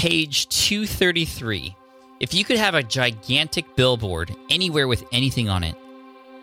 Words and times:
page 0.00 0.48
233. 0.48 1.76
If 2.20 2.32
you 2.32 2.42
could 2.42 2.56
have 2.56 2.74
a 2.74 2.82
gigantic 2.82 3.76
billboard 3.76 4.34
anywhere 4.48 4.88
with 4.88 5.04
anything 5.12 5.50
on 5.50 5.62
it, 5.62 5.74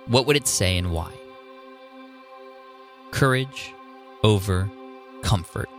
what 0.06 0.28
would 0.28 0.36
it 0.36 0.48
say 0.48 0.78
and 0.78 0.92
why? 0.92 1.12
Courage 3.10 3.74
over 4.22 4.70
comfort. 5.24 5.70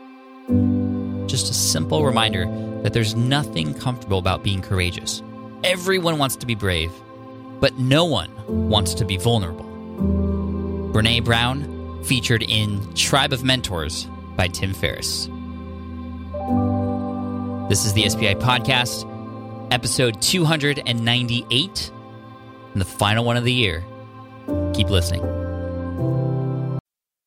Just 1.28 1.52
a 1.52 1.54
simple 1.54 2.04
reminder 2.04 2.46
that 2.82 2.94
there's 2.94 3.14
nothing 3.14 3.74
comfortable 3.74 4.18
about 4.18 4.42
being 4.42 4.60
courageous. 4.60 5.22
Everyone 5.62 6.18
wants 6.18 6.34
to 6.34 6.46
be 6.46 6.56
brave, 6.56 6.90
but 7.60 7.78
no 7.78 8.04
one 8.04 8.32
wants 8.48 8.92
to 8.94 9.04
be 9.04 9.18
vulnerable. 9.18 9.66
Brene 10.92 11.24
Brown, 11.24 12.02
featured 12.02 12.42
in 12.42 12.92
Tribe 12.94 13.32
of 13.32 13.44
Mentors 13.44 14.08
by 14.36 14.48
Tim 14.48 14.74
Ferriss. 14.74 15.28
This 17.68 17.84
is 17.84 17.92
the 17.92 18.08
SPI 18.08 18.36
Podcast, 18.36 19.04
episode 19.70 20.22
298, 20.22 21.90
and 22.72 22.80
the 22.80 22.84
final 22.86 23.26
one 23.26 23.36
of 23.36 23.44
the 23.44 23.52
year. 23.52 23.84
Keep 24.72 24.88
listening. 24.88 25.20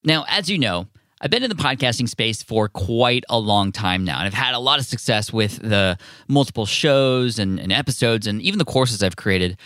Now, 0.04 0.26
as 0.28 0.50
you 0.50 0.58
know, 0.58 0.88
I've 1.22 1.30
been 1.30 1.44
in 1.44 1.52
the 1.52 1.56
podcasting 1.56 2.10
space 2.10 2.42
for 2.42 2.68
quite 2.68 3.24
a 3.30 3.38
long 3.38 3.72
time 3.72 4.04
now, 4.04 4.18
and 4.18 4.26
I've 4.26 4.34
had 4.34 4.56
a 4.56 4.60
lot 4.60 4.80
of 4.80 4.86
success 4.88 5.32
with 5.32 5.60
the 5.60 5.96
multiple 6.28 6.66
shows 6.66 7.38
and, 7.38 7.60
and 7.60 7.72
episodes 7.72 8.26
and 8.26 8.42
even 8.42 8.58
the 8.58 8.66
courses 8.66 9.04
I've 9.04 9.18
created. 9.18 9.60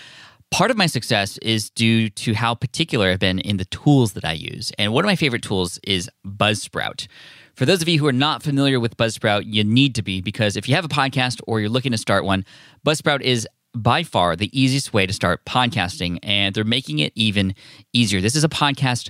Part 0.52 0.72
of 0.72 0.78
my 0.78 0.88
success 0.88 1.38
is 1.38 1.70
due 1.70 2.10
to 2.10 2.34
how 2.34 2.54
particular 2.54 3.12
I've 3.12 3.20
been 3.20 3.40
in 3.40 3.56
the 3.56 3.66
tools 3.66 4.12
that 4.12 4.26
I 4.26 4.34
use. 4.34 4.74
And 4.78 4.92
one 4.92 5.06
of 5.06 5.08
my 5.08 5.16
favorite 5.16 5.42
tools 5.42 5.80
is 5.88 6.10
Buzzsprout. 6.28 7.08
For 7.56 7.66
those 7.66 7.82
of 7.82 7.88
you 7.88 8.00
who 8.00 8.06
are 8.06 8.12
not 8.12 8.44
familiar 8.44 8.82
with 8.82 8.98
Buzzsprout, 8.98 9.44
you 9.46 9.64
need 9.64 9.96
to 9.96 10.02
be 10.02 10.20
because 10.20 10.58
if 10.58 10.68
you 10.68 10.76
have 10.76 10.84
a 10.84 10.90
podcast 10.90 11.40
or 11.48 11.62
you're 11.62 11.70
looking 11.70 11.94
to 11.94 11.98
start 11.98 12.26
one, 12.26 12.44
Buzzsprout 12.86 13.22
is 13.22 13.48
by 13.74 14.04
far 14.04 14.36
the 14.36 14.50
easiest 14.58 14.94
way 14.94 15.06
to 15.06 15.14
start 15.14 15.46
podcasting, 15.46 16.20
and 16.22 16.54
they're 16.54 16.66
making 16.66 17.00
it 17.00 17.14
even 17.16 17.56
easier. 17.94 18.20
This 18.20 18.36
is 18.36 18.44
a 18.44 18.50
podcast 18.50 19.10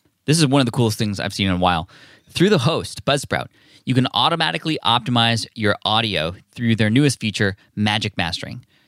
this 0.25 0.37
is 0.37 0.47
one 0.47 0.61
of 0.61 0.65
the 0.65 0.71
coolest 0.71 0.97
things 0.97 1.19
I've 1.19 1.33
seen 1.33 1.47
in 1.47 1.53
a 1.53 1.57
while. 1.57 1.89
Through 2.29 2.49
the 2.49 2.59
host, 2.59 3.03
Buzzsprout, 3.05 3.47
you 3.85 3.93
can 3.93 4.07
automatically 4.13 4.77
optimize 4.83 5.45
your 5.55 5.75
audio 5.83 6.35
through 6.51 6.75
their 6.75 6.89
newest 6.89 7.19
feature, 7.19 7.55
Magic 7.75 8.17
Mastering. 8.17 8.65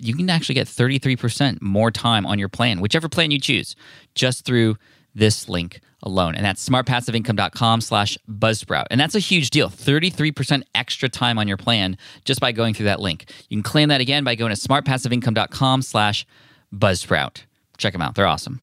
you 0.00 0.14
can 0.14 0.30
actually 0.30 0.54
get 0.54 0.66
33% 0.66 1.60
more 1.60 1.90
time 1.90 2.26
on 2.26 2.38
your 2.38 2.48
plan, 2.48 2.80
whichever 2.80 3.08
plan 3.08 3.30
you 3.30 3.38
choose, 3.38 3.76
just 4.14 4.44
through 4.44 4.76
this 5.14 5.48
link 5.48 5.80
alone. 6.02 6.34
And 6.34 6.44
that's 6.44 6.66
smartpassiveincome.com 6.66 7.80
slash 7.80 8.16
buzzsprout. 8.28 8.86
And 8.90 9.00
that's 9.00 9.14
a 9.14 9.18
huge 9.18 9.50
deal. 9.50 9.68
33% 9.68 10.62
extra 10.74 11.08
time 11.08 11.38
on 11.38 11.48
your 11.48 11.56
plan 11.56 11.96
just 12.24 12.40
by 12.40 12.52
going 12.52 12.74
through 12.74 12.86
that 12.86 13.00
link. 13.00 13.30
You 13.48 13.56
can 13.56 13.62
claim 13.62 13.88
that 13.88 14.00
again 14.00 14.24
by 14.24 14.34
going 14.34 14.54
to 14.54 14.60
smartpassiveincome.com 14.60 15.82
slash 15.82 16.26
buzzsprout. 16.74 17.42
Check 17.76 17.92
them 17.92 18.02
out. 18.02 18.14
They're 18.14 18.26
awesome. 18.26 18.60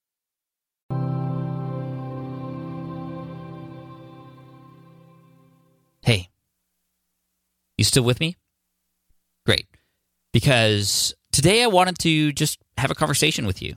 Hey, 6.03 6.29
you 7.77 7.83
still 7.83 8.03
with 8.03 8.19
me? 8.19 8.37
Great. 9.45 9.67
Because 10.31 11.13
today 11.37 11.61
I 11.61 11.67
wanted 11.67 11.99
to 11.99 12.31
just 12.33 12.57
have 12.79 12.89
a 12.89 12.95
conversation 12.95 13.45
with 13.45 13.61
you. 13.61 13.75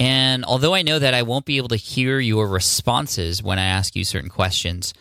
And 0.00 0.44
although 0.44 0.74
I 0.74 0.82
know 0.82 0.98
that 0.98 1.14
I 1.14 1.22
won't 1.22 1.44
be 1.44 1.56
able 1.56 1.68
to 1.68 1.76
hear 1.76 2.18
your 2.18 2.48
responses 2.48 3.40
when 3.44 3.60
I 3.60 3.64
ask 3.64 3.94
you 3.94 4.02
certain 4.02 4.28
questions, 4.28 4.92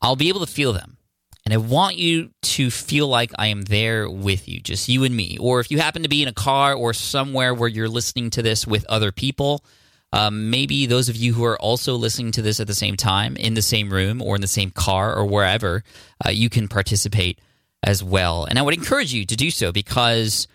I'll 0.00 0.16
be 0.16 0.30
able 0.30 0.40
to 0.40 0.50
feel 0.50 0.72
them. 0.72 0.96
And 1.44 1.52
I 1.52 1.58
want 1.58 1.96
you 1.96 2.30
to 2.40 2.70
feel 2.70 3.08
like 3.08 3.30
I 3.38 3.48
am 3.48 3.60
there 3.60 4.08
with 4.08 4.48
you, 4.48 4.58
just 4.58 4.88
you 4.88 5.04
and 5.04 5.14
me. 5.14 5.36
Or 5.38 5.60
if 5.60 5.70
you 5.70 5.78
happen 5.78 6.02
to 6.02 6.08
be 6.08 6.22
in 6.22 6.28
a 6.28 6.32
car 6.32 6.72
or 6.72 6.94
somewhere 6.94 7.52
where 7.52 7.68
you're 7.68 7.90
listening 7.90 8.30
to 8.30 8.40
this 8.40 8.66
with 8.66 8.86
other 8.86 9.12
people, 9.12 9.62
um, 10.14 10.48
maybe 10.48 10.86
those 10.86 11.10
of 11.10 11.16
you 11.16 11.34
who 11.34 11.44
are 11.44 11.60
also 11.60 11.94
listening 11.96 12.32
to 12.32 12.42
this 12.42 12.58
at 12.58 12.68
the 12.68 12.74
same 12.74 12.96
time 12.96 13.36
in 13.36 13.52
the 13.52 13.60
same 13.60 13.92
room 13.92 14.22
or 14.22 14.34
in 14.34 14.40
the 14.40 14.46
same 14.46 14.70
car 14.70 15.14
or 15.14 15.26
wherever, 15.26 15.84
uh, 16.24 16.30
you 16.30 16.48
can 16.48 16.68
participate 16.68 17.38
as 17.82 18.02
well. 18.02 18.46
And 18.46 18.58
I 18.58 18.62
would 18.62 18.72
encourage 18.72 19.12
you 19.12 19.26
to 19.26 19.36
do 19.36 19.50
so 19.50 19.72
because 19.72 20.48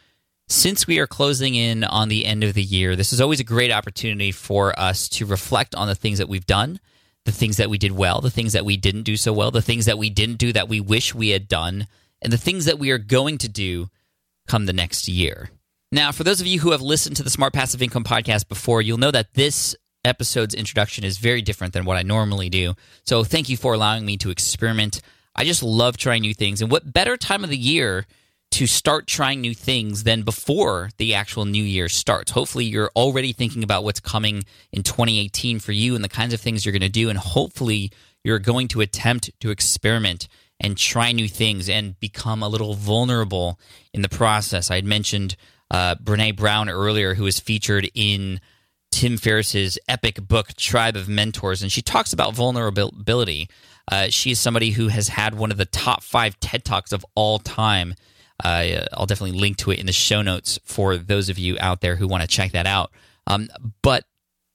since 0.47 0.85
we 0.85 0.99
are 0.99 1.07
closing 1.07 1.55
in 1.55 1.83
on 1.83 2.09
the 2.09 2.25
end 2.25 2.43
of 2.43 2.53
the 2.53 2.63
year, 2.63 2.95
this 2.95 3.13
is 3.13 3.21
always 3.21 3.39
a 3.39 3.45
great 3.45 3.71
opportunity 3.71 4.31
for 4.31 4.77
us 4.77 5.07
to 5.09 5.25
reflect 5.25 5.73
on 5.75 5.87
the 5.87 5.95
things 5.95 6.17
that 6.17 6.29
we've 6.29 6.45
done, 6.45 6.79
the 7.25 7.31
things 7.31 7.57
that 7.57 7.69
we 7.69 7.77
did 7.77 7.93
well, 7.93 8.21
the 8.21 8.29
things 8.29 8.53
that 8.53 8.65
we 8.65 8.77
didn't 8.77 9.03
do 9.03 9.17
so 9.17 9.31
well, 9.31 9.51
the 9.51 9.61
things 9.61 9.85
that 9.85 9.97
we 9.97 10.09
didn't 10.09 10.37
do 10.37 10.53
that 10.53 10.69
we 10.69 10.79
wish 10.79 11.15
we 11.15 11.29
had 11.29 11.47
done, 11.47 11.87
and 12.21 12.31
the 12.31 12.37
things 12.37 12.65
that 12.65 12.79
we 12.79 12.91
are 12.91 12.97
going 12.97 13.37
to 13.39 13.49
do 13.49 13.87
come 14.47 14.65
the 14.65 14.73
next 14.73 15.07
year. 15.07 15.49
Now, 15.91 16.11
for 16.11 16.23
those 16.23 16.41
of 16.41 16.47
you 16.47 16.59
who 16.59 16.71
have 16.71 16.81
listened 16.81 17.15
to 17.17 17.23
the 17.23 17.29
Smart 17.29 17.53
Passive 17.53 17.81
Income 17.81 18.03
podcast 18.03 18.47
before, 18.49 18.81
you'll 18.81 18.97
know 18.97 19.11
that 19.11 19.35
this 19.35 19.75
episode's 20.03 20.55
introduction 20.55 21.03
is 21.03 21.17
very 21.17 21.41
different 21.41 21.73
than 21.73 21.85
what 21.85 21.97
I 21.97 22.01
normally 22.01 22.49
do. 22.49 22.73
So, 23.05 23.23
thank 23.23 23.47
you 23.47 23.57
for 23.57 23.73
allowing 23.73 24.05
me 24.05 24.17
to 24.17 24.31
experiment. 24.31 25.01
I 25.35 25.45
just 25.45 25.63
love 25.63 25.97
trying 25.97 26.21
new 26.21 26.33
things. 26.33 26.61
And 26.61 26.69
what 26.69 26.91
better 26.91 27.15
time 27.15 27.43
of 27.43 27.49
the 27.49 27.57
year 27.57 28.05
to 28.53 28.67
start 28.67 29.07
trying 29.07 29.41
new 29.41 29.55
things 29.55 30.03
than 30.03 30.21
before 30.21 30.91
the 30.97 31.15
actual 31.15 31.45
new 31.45 31.63
year 31.63 31.89
starts? 31.89 32.31
Hopefully, 32.31 32.65
you're 32.65 32.91
already 32.95 33.33
thinking 33.33 33.63
about 33.63 33.83
what's 33.83 33.99
coming 33.99 34.43
in 34.71 34.83
2018 34.83 35.59
for 35.59 35.71
you 35.71 35.95
and 35.95 36.03
the 36.03 36.09
kinds 36.09 36.35
of 36.35 36.39
things 36.39 36.63
you're 36.63 36.71
going 36.71 36.81
to 36.81 36.89
do. 36.89 37.09
And 37.09 37.17
hopefully, 37.17 37.91
you're 38.23 38.37
going 38.37 38.67
to 38.69 38.81
attempt 38.81 39.31
to 39.39 39.49
experiment 39.49 40.27
and 40.59 40.77
try 40.77 41.11
new 41.11 41.27
things 41.27 41.67
and 41.67 41.99
become 41.99 42.43
a 42.43 42.47
little 42.47 42.75
vulnerable 42.75 43.59
in 43.91 44.03
the 44.03 44.09
process. 44.09 44.69
I 44.69 44.75
had 44.75 44.85
mentioned 44.85 45.35
uh, 45.71 45.95
Brene 45.95 46.35
Brown 46.35 46.69
earlier, 46.69 47.15
who 47.15 47.23
was 47.23 47.39
featured 47.39 47.89
in 47.95 48.39
Tim 48.91 49.17
Ferriss's 49.17 49.79
epic 49.89 50.27
book, 50.27 50.53
Tribe 50.53 50.95
of 50.95 51.09
Mentors, 51.09 51.63
and 51.63 51.71
she 51.71 51.81
talks 51.81 52.13
about 52.13 52.35
vulnerability. 52.35 53.49
Uh, 53.91 54.09
she 54.09 54.29
is 54.29 54.39
somebody 54.39 54.69
who 54.69 54.89
has 54.89 55.07
had 55.07 55.33
one 55.33 55.49
of 55.49 55.57
the 55.57 55.65
top 55.65 56.03
five 56.03 56.39
TED 56.39 56.63
Talks 56.63 56.91
of 56.91 57.03
all 57.15 57.39
time. 57.39 57.95
Uh, 58.43 58.85
I'll 58.93 59.05
definitely 59.05 59.37
link 59.37 59.57
to 59.57 59.71
it 59.71 59.79
in 59.79 59.85
the 59.85 59.93
show 59.93 60.21
notes 60.21 60.59
for 60.63 60.97
those 60.97 61.29
of 61.29 61.37
you 61.37 61.57
out 61.59 61.81
there 61.81 61.95
who 61.95 62.07
want 62.07 62.21
to 62.21 62.27
check 62.27 62.51
that 62.53 62.65
out. 62.65 62.91
Um, 63.27 63.49
but 63.81 64.05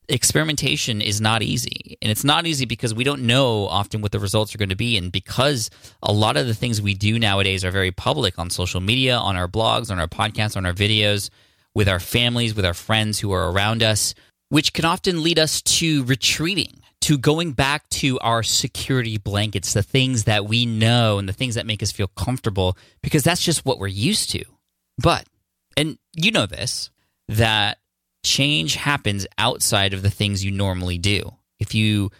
experimentation 0.08 1.00
is 1.00 1.20
not 1.20 1.42
easy. 1.42 1.98
And 2.00 2.10
it's 2.10 2.24
not 2.24 2.46
easy 2.46 2.64
because 2.64 2.94
we 2.94 3.04
don't 3.04 3.22
know 3.22 3.66
often 3.68 4.00
what 4.00 4.12
the 4.12 4.18
results 4.18 4.54
are 4.54 4.58
going 4.58 4.70
to 4.70 4.76
be. 4.76 4.96
And 4.96 5.12
because 5.12 5.70
a 6.02 6.12
lot 6.12 6.36
of 6.36 6.46
the 6.46 6.54
things 6.54 6.80
we 6.80 6.94
do 6.94 7.18
nowadays 7.18 7.64
are 7.64 7.70
very 7.70 7.92
public 7.92 8.38
on 8.38 8.50
social 8.50 8.80
media, 8.80 9.16
on 9.16 9.36
our 9.36 9.48
blogs, 9.48 9.90
on 9.90 9.98
our 9.98 10.08
podcasts, 10.08 10.56
on 10.56 10.64
our 10.64 10.72
videos, 10.72 11.30
with 11.74 11.88
our 11.88 12.00
families, 12.00 12.54
with 12.54 12.64
our 12.64 12.74
friends 12.74 13.20
who 13.20 13.32
are 13.32 13.50
around 13.52 13.82
us, 13.82 14.14
which 14.48 14.72
can 14.72 14.84
often 14.84 15.22
lead 15.22 15.38
us 15.38 15.60
to 15.62 16.04
retreating, 16.04 16.80
to 17.02 17.16
going 17.18 17.52
back 17.52 17.88
to 17.90 18.18
our 18.20 18.42
security 18.42 19.18
blankets, 19.18 19.72
the 19.72 19.82
things 19.82 20.24
that 20.24 20.46
we 20.46 20.66
know 20.66 21.18
and 21.18 21.28
the 21.28 21.32
things 21.32 21.54
that 21.54 21.66
make 21.66 21.82
us 21.82 21.92
feel 21.92 22.08
comfortable, 22.08 22.76
because 23.02 23.22
that's 23.22 23.42
just 23.42 23.64
what 23.64 23.78
we're 23.78 23.86
used 23.86 24.30
to. 24.30 24.44
But, 24.98 25.26
and 25.76 25.98
you 26.14 26.32
know 26.32 26.46
this, 26.46 26.90
that 27.28 27.78
change 28.24 28.74
happens 28.74 29.26
outside 29.38 29.94
of 29.94 30.02
the 30.02 30.10
things 30.10 30.44
you 30.44 30.50
normally 30.50 30.98
do. 30.98 31.32
If 31.60 31.74
you 31.74 32.10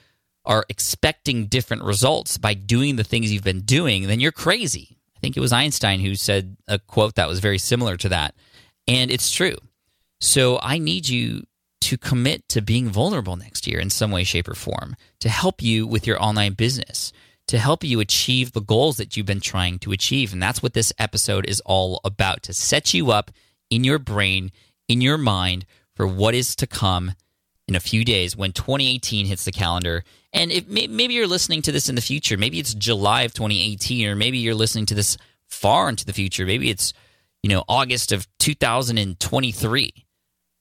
are 0.44 0.64
expecting 0.68 1.46
different 1.46 1.82
results 1.82 2.38
by 2.38 2.54
doing 2.54 2.96
the 2.96 3.04
things 3.04 3.32
you've 3.32 3.44
been 3.44 3.62
doing, 3.62 4.06
then 4.06 4.20
you're 4.20 4.32
crazy. 4.32 4.96
I 5.16 5.20
think 5.20 5.36
it 5.36 5.40
was 5.40 5.52
Einstein 5.52 6.00
who 6.00 6.14
said 6.14 6.56
a 6.68 6.78
quote 6.78 7.16
that 7.16 7.28
was 7.28 7.40
very 7.40 7.58
similar 7.58 7.96
to 7.98 8.08
that. 8.10 8.34
And 8.86 9.10
it's 9.10 9.32
true. 9.32 9.56
So 10.20 10.58
I 10.62 10.78
need 10.78 11.08
you 11.08 11.44
to 11.80 11.96
commit 11.96 12.48
to 12.48 12.60
being 12.60 12.88
vulnerable 12.88 13.36
next 13.36 13.66
year 13.66 13.78
in 13.78 13.90
some 13.90 14.10
way, 14.10 14.24
shape, 14.24 14.48
or 14.48 14.54
form 14.54 14.96
to 15.20 15.28
help 15.28 15.62
you 15.62 15.86
with 15.86 16.06
your 16.06 16.22
online 16.22 16.54
business, 16.54 17.12
to 17.46 17.58
help 17.58 17.84
you 17.84 18.00
achieve 18.00 18.52
the 18.52 18.60
goals 18.60 18.96
that 18.96 19.16
you've 19.16 19.26
been 19.26 19.40
trying 19.40 19.78
to 19.78 19.92
achieve. 19.92 20.32
And 20.32 20.42
that's 20.42 20.62
what 20.62 20.74
this 20.74 20.92
episode 20.98 21.46
is 21.46 21.60
all 21.60 22.00
about 22.04 22.42
to 22.44 22.52
set 22.52 22.92
you 22.92 23.10
up 23.10 23.30
in 23.70 23.84
your 23.84 23.98
brain, 23.98 24.50
in 24.88 25.00
your 25.00 25.18
mind 25.18 25.64
for 25.94 26.06
what 26.06 26.34
is 26.34 26.54
to 26.56 26.66
come 26.66 27.12
in 27.66 27.74
a 27.74 27.80
few 27.80 28.04
days 28.04 28.36
when 28.36 28.52
2018 28.52 29.26
hits 29.26 29.44
the 29.44 29.52
calendar. 29.52 30.04
And 30.32 30.50
if, 30.50 30.68
maybe 30.68 31.14
you're 31.14 31.26
listening 31.26 31.62
to 31.62 31.72
this 31.72 31.88
in 31.88 31.94
the 31.94 32.00
future, 32.00 32.36
maybe 32.36 32.58
it's 32.58 32.74
July 32.74 33.22
of 33.22 33.34
2018, 33.34 34.08
or 34.08 34.16
maybe 34.16 34.38
you're 34.38 34.54
listening 34.54 34.86
to 34.86 34.94
this 34.94 35.16
far 35.48 35.88
into 35.88 36.04
the 36.04 36.12
future. 36.12 36.46
Maybe 36.46 36.70
it's, 36.70 36.92
you 37.42 37.50
know, 37.50 37.64
August 37.68 38.12
of 38.12 38.26
2023. 38.38 39.92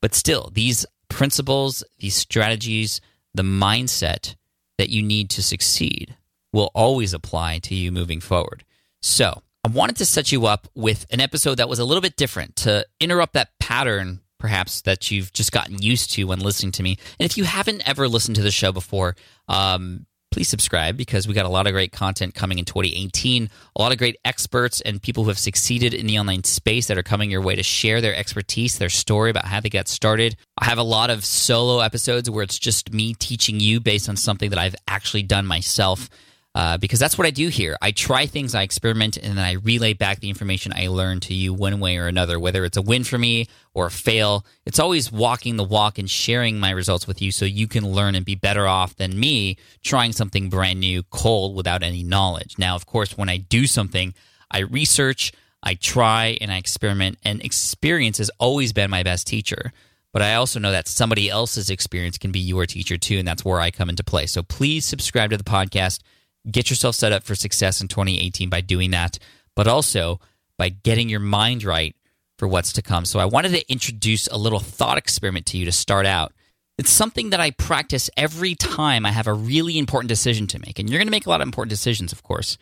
But 0.01 0.13
still, 0.13 0.51
these 0.53 0.85
principles, 1.17 1.83
these 1.97 2.13
strategies, 2.13 3.01
the 3.33 3.41
mindset 3.41 4.35
that 4.77 4.89
you 4.89 5.01
need 5.01 5.31
to 5.31 5.41
succeed 5.41 6.15
will 6.53 6.69
always 6.75 7.11
apply 7.11 7.57
to 7.57 7.73
you 7.73 7.91
moving 7.91 8.21
forward. 8.21 8.63
So, 9.01 9.41
I 9.63 9.69
wanted 9.69 9.95
to 9.97 10.05
set 10.05 10.31
you 10.31 10.45
up 10.45 10.67
with 10.75 11.07
an 11.09 11.19
episode 11.19 11.55
that 11.55 11.67
was 11.67 11.79
a 11.79 11.85
little 11.85 12.01
bit 12.01 12.17
different 12.17 12.55
to 12.57 12.85
interrupt 12.99 13.33
that 13.33 13.49
pattern, 13.59 14.21
perhaps, 14.37 14.81
that 14.81 15.09
you've 15.09 15.33
just 15.33 15.51
gotten 15.51 15.81
used 15.81 16.11
to 16.11 16.25
when 16.25 16.39
listening 16.39 16.71
to 16.73 16.83
me. 16.83 16.99
And 17.19 17.25
if 17.25 17.35
you 17.35 17.45
haven't 17.45 17.87
ever 17.89 18.07
listened 18.07 18.35
to 18.35 18.43
the 18.43 18.51
show 18.51 18.71
before, 18.71 19.15
um, 19.47 20.05
please 20.31 20.49
subscribe 20.49 20.97
because 20.97 21.27
we 21.27 21.33
got 21.33 21.45
a 21.45 21.49
lot 21.49 21.67
of 21.67 21.73
great 21.73 21.91
content 21.91 22.35
coming 22.35 22.59
in 22.59 22.65
2018. 22.65 23.49
A 23.75 23.81
lot 23.81 23.91
of 23.91 23.97
great 23.97 24.17
experts 24.25 24.81
and 24.81 25.01
people 25.01 25.23
who 25.23 25.29
have 25.29 25.39
succeeded 25.39 25.93
in 25.93 26.05
the 26.05 26.19
online 26.19 26.43
space 26.43 26.87
that 26.87 26.97
are 26.97 27.03
coming 27.03 27.31
your 27.31 27.41
way 27.41 27.55
to 27.55 27.63
share 27.63 28.01
their 28.01 28.15
expertise, 28.15 28.77
their 28.77 28.89
story 28.89 29.29
about 29.29 29.45
how 29.45 29.59
they 29.59 29.69
got 29.69 29.87
started. 29.87 30.35
I 30.57 30.65
have 30.65 30.77
a 30.77 30.83
lot 30.83 31.09
of 31.09 31.25
solo 31.25 31.79
episodes 31.79 32.29
where 32.29 32.43
it's 32.43 32.59
just 32.59 32.93
me 32.93 33.13
teaching 33.13 33.59
you 33.59 33.79
based 33.79 34.09
on 34.09 34.15
something 34.15 34.49
that 34.49 34.59
I've 34.59 34.75
actually 34.87 35.23
done 35.23 35.45
myself 35.45 36.09
uh, 36.57 36.75
because 36.75 36.97
that's 36.97 37.19
what 37.19 37.27
I 37.27 37.29
do 37.29 37.49
here. 37.49 37.77
I 37.83 37.91
try 37.91 38.25
things, 38.25 38.55
I 38.55 38.63
experiment, 38.63 39.15
and 39.15 39.37
then 39.37 39.45
I 39.45 39.51
relay 39.53 39.93
back 39.93 40.21
the 40.21 40.29
information 40.29 40.73
I 40.75 40.87
learn 40.87 41.19
to 41.19 41.35
you 41.35 41.53
one 41.53 41.79
way 41.79 41.97
or 41.97 42.07
another, 42.07 42.39
whether 42.39 42.65
it's 42.65 42.77
a 42.77 42.81
win 42.81 43.03
for 43.03 43.19
me 43.19 43.45
or 43.75 43.85
a 43.85 43.91
fail. 43.91 44.43
It's 44.65 44.79
always 44.79 45.11
walking 45.11 45.57
the 45.57 45.63
walk 45.63 45.99
and 45.99 46.09
sharing 46.09 46.59
my 46.59 46.71
results 46.71 47.05
with 47.05 47.21
you 47.21 47.31
so 47.31 47.45
you 47.45 47.67
can 47.67 47.87
learn 47.87 48.15
and 48.15 48.25
be 48.25 48.33
better 48.33 48.65
off 48.65 48.95
than 48.95 49.19
me 49.19 49.57
trying 49.83 50.13
something 50.13 50.49
brand 50.49 50.79
new, 50.79 51.03
cold, 51.03 51.55
without 51.55 51.83
any 51.83 52.01
knowledge. 52.01 52.55
Now, 52.57 52.75
of 52.75 52.87
course, 52.87 53.15
when 53.15 53.29
I 53.29 53.37
do 53.37 53.67
something, 53.67 54.15
I 54.49 54.61
research, 54.61 55.33
I 55.61 55.75
try, 55.75 56.39
and 56.41 56.51
I 56.51 56.57
experiment, 56.57 57.19
and 57.23 57.39
experience 57.45 58.17
has 58.17 58.31
always 58.39 58.73
been 58.73 58.89
my 58.89 59.03
best 59.03 59.27
teacher. 59.27 59.73
But 60.11 60.23
I 60.23 60.33
also 60.33 60.59
know 60.59 60.71
that 60.71 60.87
somebody 60.87 61.29
else's 61.29 61.69
experience 61.69 62.17
can 62.17 62.31
be 62.31 62.39
your 62.39 62.65
teacher 62.65 62.97
too, 62.97 63.19
and 63.19 63.27
that's 63.27 63.45
where 63.45 63.59
I 63.59 63.69
come 63.69 63.91
into 63.91 64.03
play. 64.03 64.25
So 64.25 64.41
please 64.41 64.85
subscribe 64.85 65.29
to 65.29 65.37
the 65.37 65.43
podcast 65.43 65.99
get 66.49 66.69
yourself 66.69 66.95
set 66.95 67.11
up 67.11 67.23
for 67.23 67.35
success 67.35 67.81
in 67.81 67.87
2018 67.87 68.49
by 68.49 68.61
doing 68.61 68.91
that, 68.91 69.19
but 69.55 69.67
also 69.67 70.19
by 70.57 70.69
getting 70.69 71.09
your 71.09 71.19
mind 71.19 71.63
right 71.63 71.95
for 72.37 72.47
what's 72.47 72.73
to 72.73 72.81
come. 72.81 73.05
So 73.05 73.19
I 73.19 73.25
wanted 73.25 73.49
to 73.49 73.71
introduce 73.71 74.27
a 74.27 74.37
little 74.37 74.59
thought 74.59 74.97
experiment 74.97 75.45
to 75.47 75.57
you 75.57 75.65
to 75.65 75.71
start 75.71 76.05
out. 76.05 76.33
It's 76.77 76.91
something 76.91 77.31
that 77.31 77.39
I 77.39 77.51
practice 77.51 78.09
every 78.15 78.53
time 78.53 79.05
I 79.05 79.11
have 79.11 79.25
a 79.25 79.33
really 79.33 79.79
important 79.79 80.09
decision 80.09 80.45
to 80.47 80.59
make. 80.59 80.77
And 80.77 80.89
you're 80.89 80.99
going 80.99 81.07
to 81.07 81.11
make 81.11 81.25
a 81.25 81.29
lot 81.29 81.41
of 81.41 81.47
important 81.47 81.71
decisions, 81.71 82.11
of 82.11 82.21
course. 82.21 82.57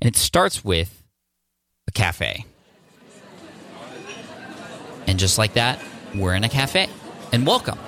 And 0.00 0.08
it 0.08 0.16
starts 0.16 0.64
with 0.64 1.04
a 1.88 1.90
cafe. 1.90 2.46
And 5.08 5.18
just 5.18 5.38
like 5.38 5.54
that, 5.54 5.82
we're 6.14 6.34
in 6.34 6.44
a 6.44 6.48
cafe. 6.48 6.88
And 7.32 7.44
welcome. 7.44 7.78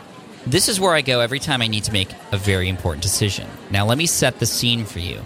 This 0.46 0.68
is 0.68 0.80
where 0.80 0.92
I 0.92 1.02
go 1.02 1.20
every 1.20 1.38
time 1.38 1.62
I 1.62 1.68
need 1.68 1.84
to 1.84 1.92
make 1.92 2.08
a 2.32 2.36
very 2.36 2.68
important 2.68 3.02
decision. 3.02 3.48
Now, 3.70 3.86
let 3.86 3.96
me 3.96 4.06
set 4.06 4.40
the 4.40 4.46
scene 4.46 4.84
for 4.84 4.98
you. 4.98 5.24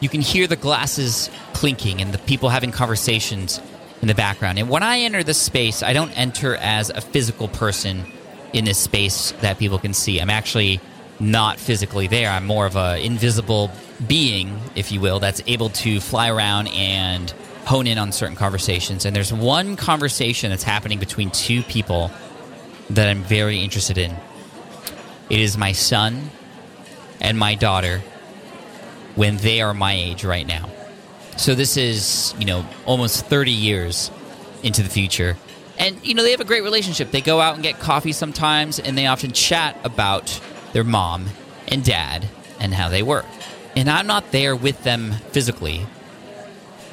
You 0.00 0.08
can 0.08 0.22
hear 0.22 0.46
the 0.46 0.56
glasses 0.56 1.30
clinking 1.52 2.00
and 2.00 2.12
the 2.12 2.18
people 2.18 2.48
having 2.48 2.72
conversations 2.72 3.60
in 4.00 4.08
the 4.08 4.14
background. 4.14 4.58
And 4.58 4.68
when 4.68 4.82
I 4.82 5.00
enter 5.00 5.22
this 5.22 5.40
space, 5.40 5.82
I 5.82 5.92
don't 5.92 6.10
enter 6.18 6.56
as 6.56 6.90
a 6.90 7.00
physical 7.00 7.48
person 7.48 8.04
in 8.52 8.64
this 8.64 8.78
space 8.78 9.32
that 9.42 9.58
people 9.58 9.78
can 9.78 9.92
see. 9.92 10.20
I'm 10.20 10.30
actually 10.30 10.80
not 11.20 11.58
physically 11.58 12.06
there. 12.06 12.30
I'm 12.30 12.46
more 12.46 12.66
of 12.66 12.76
an 12.76 13.00
invisible 13.00 13.70
being, 14.06 14.58
if 14.74 14.92
you 14.92 15.00
will, 15.00 15.20
that's 15.20 15.42
able 15.46 15.70
to 15.70 16.00
fly 16.00 16.30
around 16.30 16.68
and 16.68 17.30
hone 17.66 17.86
in 17.86 17.98
on 17.98 18.12
certain 18.12 18.36
conversations. 18.36 19.04
And 19.04 19.14
there's 19.14 19.32
one 19.32 19.76
conversation 19.76 20.50
that's 20.50 20.62
happening 20.62 20.98
between 20.98 21.30
two 21.30 21.62
people 21.62 22.10
that 22.90 23.08
I'm 23.08 23.22
very 23.22 23.60
interested 23.60 23.98
in. 23.98 24.14
It 25.30 25.40
is 25.40 25.56
my 25.56 25.72
son 25.72 26.30
and 27.20 27.38
my 27.38 27.54
daughter 27.54 28.02
when 29.14 29.36
they 29.38 29.60
are 29.60 29.74
my 29.74 29.92
age 29.92 30.24
right 30.24 30.46
now. 30.46 30.68
So 31.36 31.54
this 31.54 31.76
is, 31.76 32.34
you 32.38 32.46
know, 32.46 32.64
almost 32.86 33.26
30 33.26 33.50
years 33.50 34.10
into 34.62 34.82
the 34.82 34.88
future. 34.88 35.36
And, 35.78 36.04
you 36.06 36.14
know, 36.14 36.22
they 36.22 36.30
have 36.30 36.40
a 36.40 36.44
great 36.44 36.62
relationship. 36.62 37.10
They 37.10 37.20
go 37.20 37.40
out 37.40 37.54
and 37.54 37.62
get 37.62 37.80
coffee 37.80 38.12
sometimes, 38.12 38.78
and 38.78 38.96
they 38.96 39.06
often 39.06 39.32
chat 39.32 39.76
about 39.82 40.40
their 40.72 40.84
mom 40.84 41.26
and 41.66 41.84
dad 41.84 42.28
and 42.60 42.72
how 42.72 42.88
they 42.88 43.02
were. 43.02 43.24
And 43.74 43.90
I'm 43.90 44.06
not 44.06 44.30
there 44.30 44.54
with 44.54 44.84
them 44.84 45.12
physically, 45.32 45.86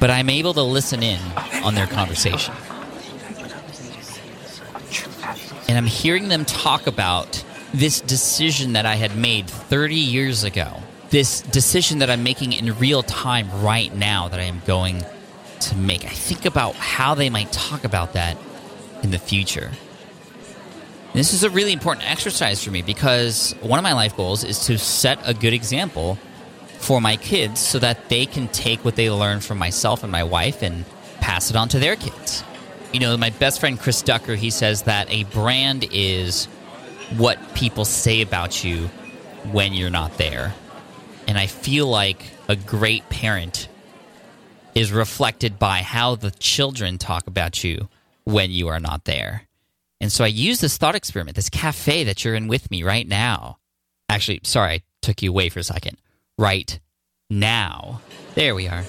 but 0.00 0.10
I'm 0.10 0.28
able 0.28 0.54
to 0.54 0.62
listen 0.62 1.02
in 1.02 1.20
on 1.62 1.76
their 1.76 1.86
conversation. 1.86 2.54
And 5.68 5.78
I'm 5.78 5.86
hearing 5.86 6.28
them 6.28 6.44
talk 6.44 6.88
about 6.88 7.44
this 7.72 8.00
decision 8.00 8.74
that 8.74 8.86
I 8.86 8.96
had 8.96 9.16
made 9.16 9.48
30 9.48 9.94
years 9.94 10.44
ago, 10.44 10.82
this 11.10 11.40
decision 11.40 11.98
that 11.98 12.10
I'm 12.10 12.22
making 12.22 12.52
in 12.52 12.78
real 12.78 13.02
time 13.02 13.50
right 13.62 13.94
now 13.94 14.28
that 14.28 14.40
I 14.40 14.44
am 14.44 14.62
going 14.66 15.04
to 15.60 15.76
make. 15.76 16.04
I 16.04 16.08
think 16.08 16.44
about 16.44 16.74
how 16.74 17.14
they 17.14 17.30
might 17.30 17.52
talk 17.52 17.84
about 17.84 18.14
that 18.14 18.36
in 19.02 19.10
the 19.10 19.18
future. 19.18 19.70
This 21.14 21.34
is 21.34 21.44
a 21.44 21.50
really 21.50 21.72
important 21.72 22.10
exercise 22.10 22.64
for 22.64 22.70
me 22.70 22.80
because 22.80 23.54
one 23.60 23.78
of 23.78 23.82
my 23.82 23.92
life 23.92 24.16
goals 24.16 24.44
is 24.44 24.66
to 24.66 24.78
set 24.78 25.18
a 25.24 25.34
good 25.34 25.52
example 25.52 26.18
for 26.78 27.00
my 27.00 27.16
kids 27.16 27.60
so 27.60 27.78
that 27.78 28.08
they 28.08 28.26
can 28.26 28.48
take 28.48 28.84
what 28.84 28.96
they 28.96 29.10
learn 29.10 29.40
from 29.40 29.58
myself 29.58 30.02
and 30.02 30.10
my 30.10 30.24
wife 30.24 30.62
and 30.62 30.84
pass 31.20 31.50
it 31.50 31.56
on 31.56 31.68
to 31.68 31.78
their 31.78 31.96
kids. 31.96 32.42
You 32.92 33.00
know, 33.00 33.16
my 33.16 33.30
best 33.30 33.60
friend 33.60 33.78
Chris 33.78 34.02
Ducker, 34.02 34.34
he 34.34 34.50
says 34.50 34.82
that 34.82 35.10
a 35.10 35.24
brand 35.24 35.86
is 35.92 36.48
what 37.18 37.54
people 37.54 37.84
say 37.84 38.22
about 38.22 38.64
you 38.64 38.88
when 39.50 39.72
you're 39.72 39.90
not 39.90 40.18
there. 40.18 40.54
And 41.26 41.38
I 41.38 41.46
feel 41.46 41.86
like 41.86 42.24
a 42.48 42.56
great 42.56 43.08
parent 43.08 43.68
is 44.74 44.92
reflected 44.92 45.58
by 45.58 45.78
how 45.78 46.14
the 46.16 46.30
children 46.30 46.98
talk 46.98 47.26
about 47.26 47.62
you 47.62 47.88
when 48.24 48.50
you 48.50 48.68
are 48.68 48.80
not 48.80 49.04
there. 49.04 49.46
And 50.00 50.10
so 50.10 50.24
I 50.24 50.28
use 50.28 50.60
this 50.60 50.78
thought 50.78 50.94
experiment, 50.94 51.36
this 51.36 51.50
cafe 51.50 52.04
that 52.04 52.24
you're 52.24 52.34
in 52.34 52.48
with 52.48 52.70
me 52.70 52.82
right 52.82 53.06
now. 53.06 53.58
Actually, 54.08 54.40
sorry, 54.42 54.72
I 54.72 54.82
took 55.00 55.22
you 55.22 55.30
away 55.30 55.48
for 55.48 55.60
a 55.60 55.64
second. 55.64 55.96
Right 56.38 56.78
now. 57.30 58.00
There 58.34 58.54
we 58.54 58.68
are. 58.68 58.84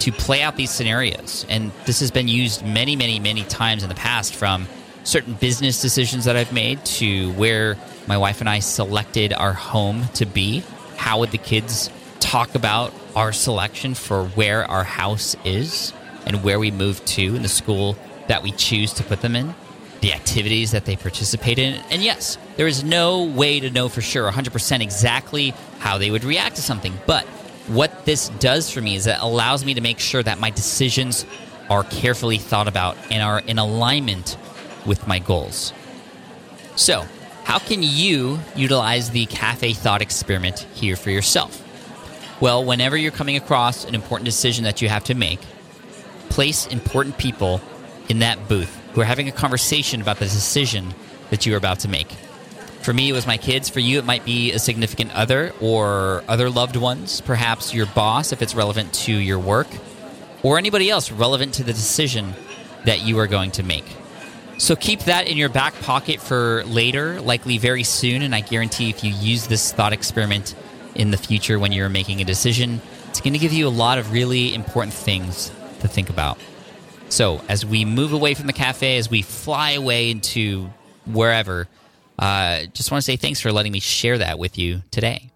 To 0.00 0.12
play 0.12 0.42
out 0.42 0.56
these 0.56 0.70
scenarios. 0.70 1.46
And 1.48 1.72
this 1.86 2.00
has 2.00 2.10
been 2.10 2.28
used 2.28 2.64
many, 2.64 2.96
many, 2.96 3.18
many 3.18 3.44
times 3.44 3.82
in 3.82 3.88
the 3.88 3.94
past 3.94 4.34
from 4.34 4.66
certain 5.06 5.34
business 5.34 5.80
decisions 5.80 6.24
that 6.24 6.36
I've 6.36 6.52
made 6.52 6.84
to 6.84 7.30
where 7.32 7.76
my 8.08 8.18
wife 8.18 8.40
and 8.40 8.48
I 8.48 8.58
selected 8.58 9.32
our 9.32 9.52
home 9.52 10.08
to 10.14 10.26
be. 10.26 10.64
How 10.96 11.20
would 11.20 11.30
the 11.30 11.38
kids 11.38 11.90
talk 12.18 12.56
about 12.56 12.92
our 13.14 13.32
selection 13.32 13.94
for 13.94 14.24
where 14.24 14.68
our 14.68 14.82
house 14.82 15.36
is 15.44 15.92
and 16.26 16.42
where 16.42 16.58
we 16.58 16.72
move 16.72 17.04
to 17.04 17.36
in 17.36 17.42
the 17.42 17.48
school 17.48 17.96
that 18.26 18.42
we 18.42 18.50
choose 18.50 18.92
to 18.94 19.04
put 19.04 19.20
them 19.20 19.36
in? 19.36 19.54
The 20.00 20.12
activities 20.12 20.72
that 20.72 20.84
they 20.84 20.96
participate 20.96 21.60
in. 21.60 21.74
And 21.90 22.02
yes, 22.02 22.36
there 22.56 22.66
is 22.66 22.82
no 22.82 23.24
way 23.24 23.60
to 23.60 23.70
know 23.70 23.88
for 23.88 24.00
sure 24.00 24.28
100% 24.30 24.80
exactly 24.80 25.54
how 25.78 25.98
they 25.98 26.10
would 26.10 26.24
react 26.24 26.56
to 26.56 26.62
something. 26.62 26.92
But 27.06 27.24
what 27.68 28.04
this 28.06 28.28
does 28.40 28.70
for 28.70 28.80
me 28.80 28.96
is 28.96 29.06
it 29.06 29.16
allows 29.20 29.64
me 29.64 29.74
to 29.74 29.80
make 29.80 30.00
sure 30.00 30.22
that 30.22 30.40
my 30.40 30.50
decisions 30.50 31.24
are 31.70 31.84
carefully 31.84 32.38
thought 32.38 32.68
about 32.68 32.96
and 33.10 33.22
are 33.22 33.40
in 33.40 33.58
alignment 33.58 34.36
with 34.86 35.06
my 35.06 35.18
goals. 35.18 35.72
So, 36.76 37.06
how 37.44 37.58
can 37.58 37.82
you 37.82 38.38
utilize 38.54 39.10
the 39.10 39.26
cafe 39.26 39.72
thought 39.72 40.02
experiment 40.02 40.60
here 40.74 40.96
for 40.96 41.10
yourself? 41.10 41.62
Well, 42.40 42.64
whenever 42.64 42.96
you're 42.96 43.12
coming 43.12 43.36
across 43.36 43.84
an 43.84 43.94
important 43.94 44.26
decision 44.26 44.64
that 44.64 44.82
you 44.82 44.88
have 44.88 45.04
to 45.04 45.14
make, 45.14 45.40
place 46.28 46.66
important 46.66 47.18
people 47.18 47.60
in 48.08 48.18
that 48.18 48.48
booth 48.48 48.74
who 48.92 49.00
are 49.00 49.04
having 49.04 49.28
a 49.28 49.32
conversation 49.32 50.00
about 50.00 50.18
the 50.18 50.24
decision 50.24 50.94
that 51.30 51.46
you're 51.46 51.56
about 51.56 51.80
to 51.80 51.88
make. 51.88 52.08
For 52.82 52.92
me, 52.92 53.08
it 53.08 53.12
was 53.12 53.26
my 53.26 53.36
kids. 53.36 53.68
For 53.68 53.80
you, 53.80 53.98
it 53.98 54.04
might 54.04 54.24
be 54.24 54.52
a 54.52 54.58
significant 54.58 55.14
other 55.14 55.52
or 55.60 56.22
other 56.28 56.50
loved 56.50 56.76
ones, 56.76 57.20
perhaps 57.20 57.74
your 57.74 57.86
boss 57.86 58.32
if 58.32 58.42
it's 58.42 58.54
relevant 58.54 58.92
to 58.94 59.12
your 59.12 59.38
work, 59.38 59.66
or 60.42 60.58
anybody 60.58 60.90
else 60.90 61.10
relevant 61.10 61.54
to 61.54 61.64
the 61.64 61.72
decision 61.72 62.34
that 62.84 63.02
you 63.02 63.18
are 63.18 63.26
going 63.26 63.50
to 63.52 63.62
make. 63.62 63.84
So 64.58 64.74
keep 64.74 65.00
that 65.00 65.28
in 65.28 65.36
your 65.36 65.50
back 65.50 65.74
pocket 65.82 66.20
for 66.20 66.64
later, 66.64 67.20
likely 67.20 67.58
very 67.58 67.82
soon. 67.82 68.22
And 68.22 68.34
I 68.34 68.40
guarantee 68.40 68.88
if 68.88 69.04
you 69.04 69.12
use 69.12 69.46
this 69.46 69.72
thought 69.72 69.92
experiment 69.92 70.54
in 70.94 71.10
the 71.10 71.18
future 71.18 71.58
when 71.58 71.72
you're 71.72 71.90
making 71.90 72.22
a 72.22 72.24
decision, 72.24 72.80
it's 73.08 73.20
going 73.20 73.34
to 73.34 73.38
give 73.38 73.52
you 73.52 73.68
a 73.68 73.70
lot 73.70 73.98
of 73.98 74.12
really 74.12 74.54
important 74.54 74.94
things 74.94 75.50
to 75.80 75.88
think 75.88 76.08
about. 76.08 76.38
So 77.08 77.42
as 77.48 77.64
we 77.64 77.84
move 77.84 78.12
away 78.12 78.34
from 78.34 78.46
the 78.46 78.52
cafe, 78.52 78.96
as 78.96 79.10
we 79.10 79.22
fly 79.22 79.72
away 79.72 80.10
into 80.10 80.70
wherever, 81.04 81.68
uh, 82.18 82.64
just 82.72 82.90
want 82.90 83.02
to 83.02 83.04
say 83.04 83.16
thanks 83.16 83.40
for 83.40 83.52
letting 83.52 83.72
me 83.72 83.80
share 83.80 84.18
that 84.18 84.38
with 84.38 84.58
you 84.58 84.82
today. 84.90 85.30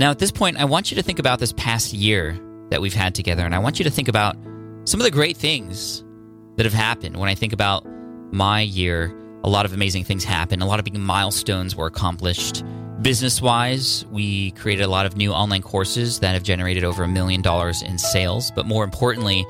Now, 0.00 0.10
at 0.10 0.18
this 0.18 0.30
point, 0.30 0.56
I 0.56 0.64
want 0.64 0.90
you 0.90 0.94
to 0.94 1.02
think 1.02 1.18
about 1.18 1.40
this 1.40 1.52
past 1.52 1.92
year 1.92 2.34
that 2.70 2.80
we've 2.80 2.94
had 2.94 3.14
together, 3.14 3.44
and 3.44 3.54
I 3.54 3.58
want 3.58 3.78
you 3.78 3.84
to 3.84 3.90
think 3.90 4.08
about 4.08 4.34
some 4.84 4.98
of 4.98 5.04
the 5.04 5.10
great 5.10 5.36
things 5.36 6.02
that 6.56 6.64
have 6.64 6.72
happened. 6.72 7.18
When 7.18 7.28
I 7.28 7.34
think 7.34 7.52
about 7.52 7.84
my 8.32 8.62
year, 8.62 9.14
a 9.44 9.48
lot 9.50 9.66
of 9.66 9.74
amazing 9.74 10.04
things 10.04 10.24
happened, 10.24 10.62
a 10.62 10.64
lot 10.64 10.78
of 10.78 10.86
big 10.86 10.96
milestones 10.96 11.76
were 11.76 11.86
accomplished. 11.86 12.64
Business 13.02 13.42
wise, 13.42 14.06
we 14.06 14.52
created 14.52 14.84
a 14.84 14.88
lot 14.88 15.04
of 15.04 15.18
new 15.18 15.32
online 15.32 15.60
courses 15.60 16.20
that 16.20 16.32
have 16.32 16.44
generated 16.44 16.82
over 16.82 17.02
a 17.02 17.08
million 17.08 17.42
dollars 17.42 17.82
in 17.82 17.98
sales, 17.98 18.50
but 18.52 18.64
more 18.64 18.84
importantly, 18.84 19.44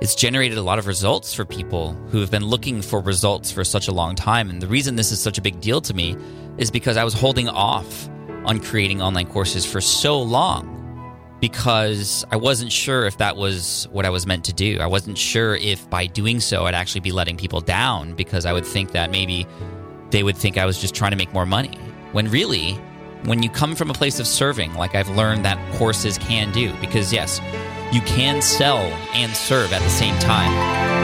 it's 0.00 0.14
generated 0.14 0.56
a 0.56 0.62
lot 0.62 0.78
of 0.78 0.86
results 0.86 1.34
for 1.34 1.44
people 1.44 1.94
who 2.12 2.20
have 2.20 2.30
been 2.30 2.46
looking 2.46 2.80
for 2.80 3.00
results 3.00 3.50
for 3.50 3.64
such 3.64 3.88
a 3.88 3.92
long 3.92 4.14
time. 4.14 4.50
And 4.50 4.62
the 4.62 4.68
reason 4.68 4.94
this 4.94 5.10
is 5.10 5.20
such 5.20 5.36
a 5.36 5.42
big 5.42 5.60
deal 5.60 5.80
to 5.80 5.94
me 5.94 6.16
is 6.58 6.70
because 6.70 6.96
I 6.96 7.02
was 7.02 7.12
holding 7.12 7.48
off 7.48 8.08
on 8.46 8.60
creating 8.60 9.02
online 9.02 9.26
courses 9.26 9.66
for 9.66 9.80
so 9.80 10.20
long 10.20 10.72
because 11.40 12.24
I 12.30 12.36
wasn't 12.36 12.72
sure 12.72 13.06
if 13.06 13.18
that 13.18 13.36
was 13.36 13.86
what 13.92 14.06
I 14.06 14.10
was 14.10 14.26
meant 14.26 14.44
to 14.46 14.52
do. 14.52 14.78
I 14.80 14.86
wasn't 14.86 15.18
sure 15.18 15.56
if 15.56 15.88
by 15.90 16.06
doing 16.06 16.40
so 16.40 16.64
I'd 16.64 16.74
actually 16.74 17.02
be 17.02 17.12
letting 17.12 17.36
people 17.36 17.60
down 17.60 18.14
because 18.14 18.46
I 18.46 18.52
would 18.52 18.64
think 18.64 18.92
that 18.92 19.10
maybe 19.10 19.46
they 20.10 20.22
would 20.22 20.36
think 20.36 20.56
I 20.56 20.64
was 20.64 20.80
just 20.80 20.94
trying 20.94 21.10
to 21.10 21.16
make 21.16 21.32
more 21.32 21.46
money. 21.46 21.76
When 22.12 22.30
really, 22.30 22.74
when 23.24 23.42
you 23.42 23.50
come 23.50 23.74
from 23.74 23.90
a 23.90 23.94
place 23.94 24.18
of 24.20 24.26
serving, 24.26 24.74
like 24.74 24.94
I've 24.94 25.08
learned 25.10 25.44
that 25.44 25.58
courses 25.74 26.16
can 26.18 26.52
do, 26.52 26.72
because 26.80 27.12
yes, 27.12 27.40
you 27.92 28.00
can 28.02 28.40
sell 28.40 28.78
and 29.14 29.34
serve 29.36 29.72
at 29.72 29.82
the 29.82 29.90
same 29.90 30.18
time. 30.18 30.95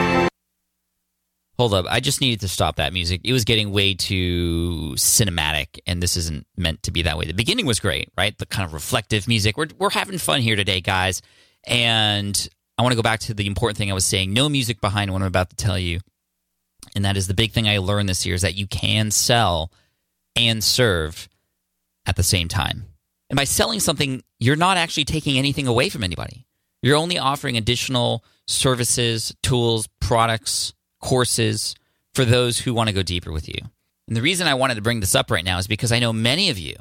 Hold 1.57 1.75
up. 1.75 1.85
I 1.87 1.99
just 1.99 2.19
needed 2.19 2.41
to 2.41 2.47
stop 2.47 2.77
that 2.77 2.93
music. 2.93 3.21
It 3.23 3.31
was 3.31 3.43
getting 3.43 3.71
way 3.71 3.93
too 3.93 4.93
cinematic, 4.95 5.79
and 5.85 6.01
this 6.01 6.17
isn't 6.17 6.47
meant 6.57 6.81
to 6.83 6.91
be 6.91 7.03
that 7.03 7.17
way. 7.17 7.25
The 7.25 7.33
beginning 7.33 7.67
was 7.67 7.79
great, 7.79 8.09
right? 8.17 8.35
The 8.35 8.47
kind 8.47 8.65
of 8.65 8.73
reflective 8.73 9.27
music. 9.27 9.55
We're, 9.55 9.67
we're 9.77 9.91
having 9.91 10.17
fun 10.17 10.41
here 10.41 10.55
today, 10.55 10.81
guys. 10.81 11.21
And 11.65 12.49
I 12.77 12.81
want 12.81 12.93
to 12.93 12.95
go 12.95 13.03
back 13.03 13.19
to 13.21 13.35
the 13.35 13.45
important 13.45 13.77
thing 13.77 13.91
I 13.91 13.93
was 13.93 14.05
saying 14.05 14.33
no 14.33 14.49
music 14.49 14.81
behind 14.81 15.11
what 15.11 15.21
I'm 15.21 15.27
about 15.27 15.51
to 15.51 15.55
tell 15.55 15.77
you. 15.77 15.99
And 16.95 17.05
that 17.05 17.17
is 17.17 17.27
the 17.27 17.33
big 17.33 17.51
thing 17.51 17.67
I 17.67 17.77
learned 17.77 18.09
this 18.09 18.25
year 18.25 18.35
is 18.35 18.41
that 18.41 18.55
you 18.55 18.67
can 18.67 19.11
sell 19.11 19.71
and 20.35 20.63
serve 20.63 21.29
at 22.05 22.15
the 22.15 22.23
same 22.23 22.47
time. 22.47 22.85
And 23.29 23.37
by 23.37 23.45
selling 23.45 23.79
something, 23.79 24.23
you're 24.39 24.55
not 24.55 24.77
actually 24.77 25.05
taking 25.05 25.37
anything 25.37 25.67
away 25.67 25.89
from 25.89 26.03
anybody. 26.03 26.45
You're 26.81 26.97
only 26.97 27.17
offering 27.17 27.57
additional 27.57 28.25
services, 28.47 29.33
tools, 29.41 29.87
products, 29.99 30.73
courses 31.03 31.75
for 32.15 32.25
those 32.25 32.59
who 32.59 32.73
want 32.73 32.87
to 32.87 32.95
go 32.95 33.03
deeper 33.03 33.31
with 33.31 33.47
you. 33.47 33.59
And 34.07 34.15
the 34.17 34.21
reason 34.21 34.47
I 34.47 34.53
wanted 34.53 34.75
to 34.75 34.81
bring 34.81 35.01
this 35.01 35.15
up 35.15 35.29
right 35.29 35.43
now 35.43 35.57
is 35.57 35.67
because 35.67 35.91
I 35.91 35.99
know 35.99 36.13
many 36.13 36.49
of 36.49 36.57
you 36.57 36.75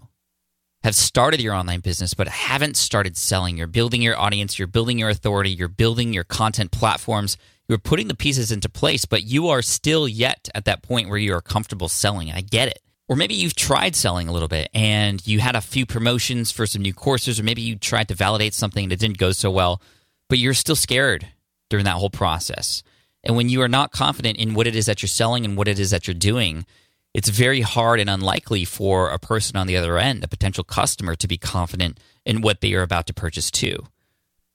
have 0.83 0.95
started 0.95 1.41
your 1.41 1.55
online 1.55 1.81
business 1.81 2.15
but 2.15 2.29
haven't 2.29 2.77
started 2.77 3.17
selling. 3.17 3.57
You're 3.57 3.67
building 3.67 4.03
your 4.03 4.19
audience, 4.19 4.59
you're 4.59 4.69
building 4.69 4.99
your 4.99 5.11
authority, 5.11 5.51
you're 5.51 5.69
building 5.69 6.13
your 6.13 6.25
content 6.25 6.71
platforms, 6.71 7.37
you're 7.69 7.79
putting 7.79 8.09
the 8.09 8.17
pieces 8.17 8.51
into 8.51 8.69
place, 8.69 9.05
but 9.05 9.25
you 9.25 9.49
are 9.49 9.63
still 9.63 10.09
yet 10.09 10.49
at 10.55 10.65
that 10.65 10.83
point 10.83 11.09
where 11.09 11.19
you 11.19 11.35
are 11.35 11.41
comfortable 11.41 11.89
selling. 11.89 12.31
I 12.31 12.41
get 12.41 12.69
it. 12.69 12.81
Or 13.09 13.17
maybe 13.17 13.35
you've 13.35 13.57
tried 13.57 13.95
selling 13.95 14.29
a 14.29 14.33
little 14.33 14.49
bit 14.49 14.71
and 14.73 15.25
you 15.27 15.41
had 15.41 15.57
a 15.57 15.61
few 15.61 15.85
promotions 15.85 16.51
for 16.51 16.67
some 16.67 16.83
new 16.83 16.95
courses, 16.95 17.39
or 17.39 17.43
maybe 17.43 17.63
you 17.63 17.77
tried 17.77 18.09
to 18.09 18.15
validate 18.15 18.55
something 18.55 18.85
and 18.85 18.93
it 18.93 19.01
didn't 19.01 19.19
go 19.19 19.33
so 19.33 19.51
well, 19.51 19.83
but 20.29 20.39
you're 20.39 20.55
still 20.55 20.77
scared 20.77 21.29
during 21.71 21.85
that 21.85 21.97
whole 21.97 22.11
process. 22.11 22.83
And 23.25 23.37
when 23.37 23.49
you 23.49 23.63
are 23.63 23.69
not 23.69 23.93
confident 23.93 24.39
in 24.39 24.55
what 24.55 24.67
it 24.67 24.75
is 24.75 24.87
that 24.87 25.03
you're 25.03 25.09
selling 25.09 25.45
and 25.45 25.57
what 25.57 25.69
it 25.69 25.79
is 25.79 25.91
that 25.91 26.07
you're 26.07 26.15
doing, 26.15 26.67
it's 27.15 27.29
very 27.29 27.61
hard 27.61 28.01
and 28.01 28.11
unlikely 28.11 28.65
for 28.65 29.11
a 29.11 29.19
person 29.19 29.57
on 29.57 29.67
the 29.67 29.77
other 29.77 29.99
end, 29.99 30.25
a 30.25 30.29
potential 30.29 30.65
customer, 30.65 31.15
to 31.17 31.29
be 31.29 31.39
confident 31.39 32.01
in 32.25 32.41
what 32.41 32.61
they 32.61 32.75
are 32.75 32.83
about 32.83 33.07
to 33.07 33.15
purchase 33.15 33.51
too. 33.51 33.87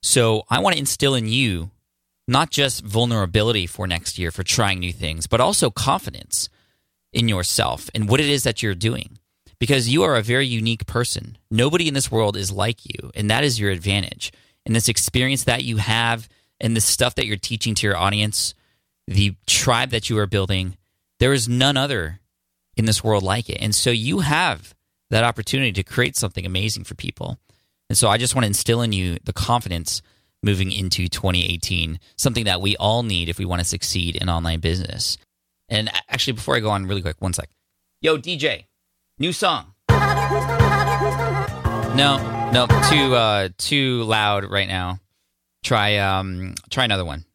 So 0.02 0.44
I 0.50 0.60
want 0.60 0.74
to 0.74 0.80
instill 0.80 1.16
in 1.16 1.28
you 1.28 1.72
not 2.28 2.50
just 2.50 2.84
vulnerability 2.84 3.66
for 3.68 3.88
next 3.88 4.20
year 4.20 4.32
for 4.32 4.44
trying 4.44 4.80
new 4.80 4.92
things, 4.92 5.28
but 5.28 5.40
also 5.40 5.70
confidence 5.70 6.50
in 7.14 7.30
yourself 7.30 7.90
and 7.96 8.10
what 8.10 8.20
it 8.20 8.28
is 8.28 8.44
that 8.44 8.62
you're 8.62 8.76
doing. 8.76 9.18
Because 9.60 9.90
you 9.90 10.04
are 10.04 10.16
a 10.16 10.22
very 10.22 10.46
unique 10.46 10.86
person. 10.86 11.38
Nobody 11.50 11.88
in 11.88 11.96
this 11.96 12.12
world 12.12 12.38
is 12.38 12.52
like 12.52 12.86
you, 12.86 13.12
and 13.16 13.32
that 13.32 13.44
is 13.44 13.60
your 13.60 13.72
advantage. 13.72 14.32
And 14.66 14.76
this 14.76 14.90
experience 14.90 15.46
that 15.46 15.64
you 15.64 15.78
have 15.78 16.30
and 16.60 16.76
the 16.76 16.82
stuff 16.82 17.16
that 17.16 17.26
you're 17.26 17.38
teaching 17.38 17.74
to 17.76 17.88
your 17.88 17.98
audience, 17.98 18.54
the 19.08 19.36
tribe 19.46 19.90
that 19.92 20.10
you 20.10 20.18
are 20.18 20.28
building, 20.28 20.78
there 21.20 21.34
is 21.34 21.48
none 21.48 21.78
other 21.78 22.20
in 22.76 22.86
this 22.86 23.04
world 23.04 23.24
like 23.24 23.50
it. 23.50 23.58
And 23.62 23.74
so 23.74 23.90
you 23.90 24.20
have 24.20 24.76
that 25.10 25.24
opportunity 25.24 25.72
to 25.74 25.84
create 25.84 26.16
something 26.16 26.46
amazing 26.46 26.84
for 26.84 26.96
people. 26.96 27.40
And 27.90 27.98
so 27.98 28.10
I 28.10 28.18
just 28.18 28.36
want 28.36 28.44
to 28.44 28.48
instill 28.48 28.82
in 28.82 28.92
you 28.92 29.18
the 29.24 29.34
confidence 29.34 30.02
moving 30.44 30.72
into 30.72 31.08
2018, 31.08 32.00
something 32.18 32.46
that 32.46 32.62
we 32.62 32.76
all 32.78 33.04
need 33.04 33.30
if 33.30 33.40
we 33.40 33.46
want 33.46 33.62
to 33.62 33.68
succeed 33.68 34.16
in 34.16 34.30
online 34.30 34.60
business. 34.60 35.18
And 35.70 35.90
actually, 36.10 36.34
before 36.34 36.56
I 36.56 36.60
go 36.60 36.70
on, 36.70 36.86
really 36.86 37.02
quick, 37.02 37.18
one 37.20 37.34
sec. 37.34 37.50
Yo, 38.02 38.18
DJ, 38.18 38.66
new 39.20 39.34
song. 39.34 39.74
No, 41.96 42.50
no, 42.52 42.68
too 42.90 43.16
uh, 43.16 43.50
too 43.58 44.04
loud 44.04 44.46
right 44.46 44.68
now. 44.68 45.00
Try 45.64 45.98
um 45.98 46.54
try 46.70 46.86
another 46.86 47.04
one. 47.04 47.26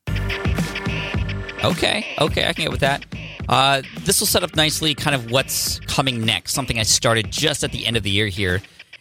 Okay, 1.64 2.14
okay, 2.21 2.49
I 2.49 2.52
can 2.52 2.64
get 2.64 2.73
with 2.73 2.81
that. 2.81 3.07
Uh, 3.49 3.83
this 4.00 4.21
will 4.21 4.26
set 4.26 4.42
up 4.42 4.57
nicely 4.57 4.95
kind 4.95 5.14
of 5.14 5.31
what's 5.31 5.78
coming 5.81 6.25
next, 6.25 6.54
something 6.54 6.78
I 6.78 6.83
started 6.83 7.31
just 7.31 7.62
at 7.62 7.71
the 7.71 7.87
end 7.87 7.97
of 7.97 8.02
the 8.02 8.11
year 8.11 8.26
here. 8.26 8.61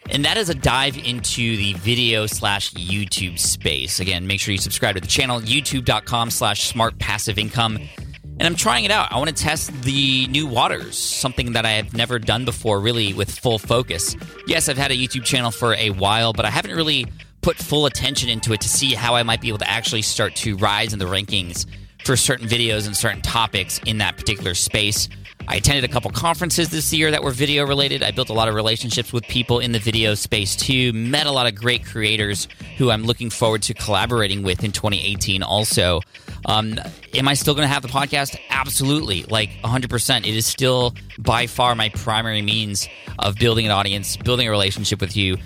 And 0.09 0.25
that 0.25 0.37
is 0.37 0.49
a 0.49 0.55
dive 0.55 0.97
into 0.97 1.57
the 1.57 1.73
video 1.73 2.25
slash 2.25 2.73
YouTube 2.73 3.39
space. 3.39 3.99
Again, 3.99 4.27
make 4.27 4.39
sure 4.39 4.51
you 4.51 4.57
subscribe 4.57 4.95
to 4.95 5.01
the 5.01 5.07
channel, 5.07 5.39
youtube.com 5.39 6.31
slash 6.31 6.69
smart 6.69 6.97
passive 6.99 7.37
income. 7.37 7.77
And 8.23 8.43
I'm 8.43 8.55
trying 8.55 8.85
it 8.85 8.91
out. 8.91 9.11
I 9.11 9.17
want 9.17 9.29
to 9.29 9.35
test 9.35 9.71
the 9.83 10.27
new 10.27 10.47
waters, 10.47 10.97
something 10.97 11.53
that 11.53 11.65
I 11.65 11.71
have 11.71 11.93
never 11.93 12.17
done 12.17 12.45
before, 12.45 12.79
really, 12.79 13.13
with 13.13 13.29
full 13.29 13.59
focus. 13.59 14.15
Yes, 14.47 14.67
I've 14.69 14.77
had 14.77 14.91
a 14.91 14.95
YouTube 14.95 15.23
channel 15.23 15.51
for 15.51 15.75
a 15.75 15.91
while, 15.91 16.33
but 16.33 16.45
I 16.45 16.49
haven't 16.49 16.75
really 16.75 17.05
put 17.41 17.57
full 17.57 17.85
attention 17.85 18.29
into 18.29 18.53
it 18.53 18.61
to 18.61 18.69
see 18.69 18.93
how 18.93 19.15
I 19.15 19.23
might 19.23 19.41
be 19.41 19.49
able 19.49 19.59
to 19.59 19.69
actually 19.69 20.01
start 20.01 20.35
to 20.37 20.57
rise 20.57 20.93
in 20.93 20.99
the 20.99 21.05
rankings 21.05 21.67
for 22.05 22.15
certain 22.15 22.47
videos 22.47 22.87
and 22.87 22.95
certain 22.95 23.21
topics 23.21 23.79
in 23.85 23.97
that 23.99 24.17
particular 24.17 24.53
space. 24.53 25.09
I 25.47 25.55
attended 25.55 25.83
a 25.83 25.87
couple 25.87 26.11
conferences 26.11 26.69
this 26.69 26.93
year 26.93 27.11
that 27.11 27.23
were 27.23 27.31
video 27.31 27.65
related. 27.65 28.03
I 28.03 28.11
built 28.11 28.29
a 28.29 28.33
lot 28.33 28.47
of 28.47 28.55
relationships 28.55 29.11
with 29.11 29.23
people 29.23 29.59
in 29.59 29.71
the 29.71 29.79
video 29.79 30.13
space 30.13 30.55
too. 30.55 30.93
Met 30.93 31.25
a 31.25 31.31
lot 31.31 31.47
of 31.47 31.55
great 31.55 31.85
creators 31.85 32.47
who 32.77 32.91
I'm 32.91 33.03
looking 33.03 33.29
forward 33.29 33.61
to 33.63 33.73
collaborating 33.73 34.43
with 34.43 34.63
in 34.63 34.71
2018 34.71 35.43
also. 35.43 36.01
Um, 36.45 36.79
am 37.13 37.27
I 37.27 37.33
still 37.33 37.53
going 37.53 37.67
to 37.67 37.73
have 37.73 37.81
the 37.81 37.89
podcast? 37.89 38.37
Absolutely. 38.49 39.23
Like 39.23 39.51
100%. 39.63 40.19
It 40.19 40.35
is 40.35 40.45
still 40.45 40.95
by 41.19 41.47
far 41.47 41.75
my 41.75 41.89
primary 41.89 42.41
means 42.41 42.87
of 43.19 43.35
building 43.35 43.65
an 43.65 43.71
audience, 43.71 44.17
building 44.17 44.47
a 44.47 44.51
relationship 44.51 45.01
with 45.01 45.15
you, 45.15 45.37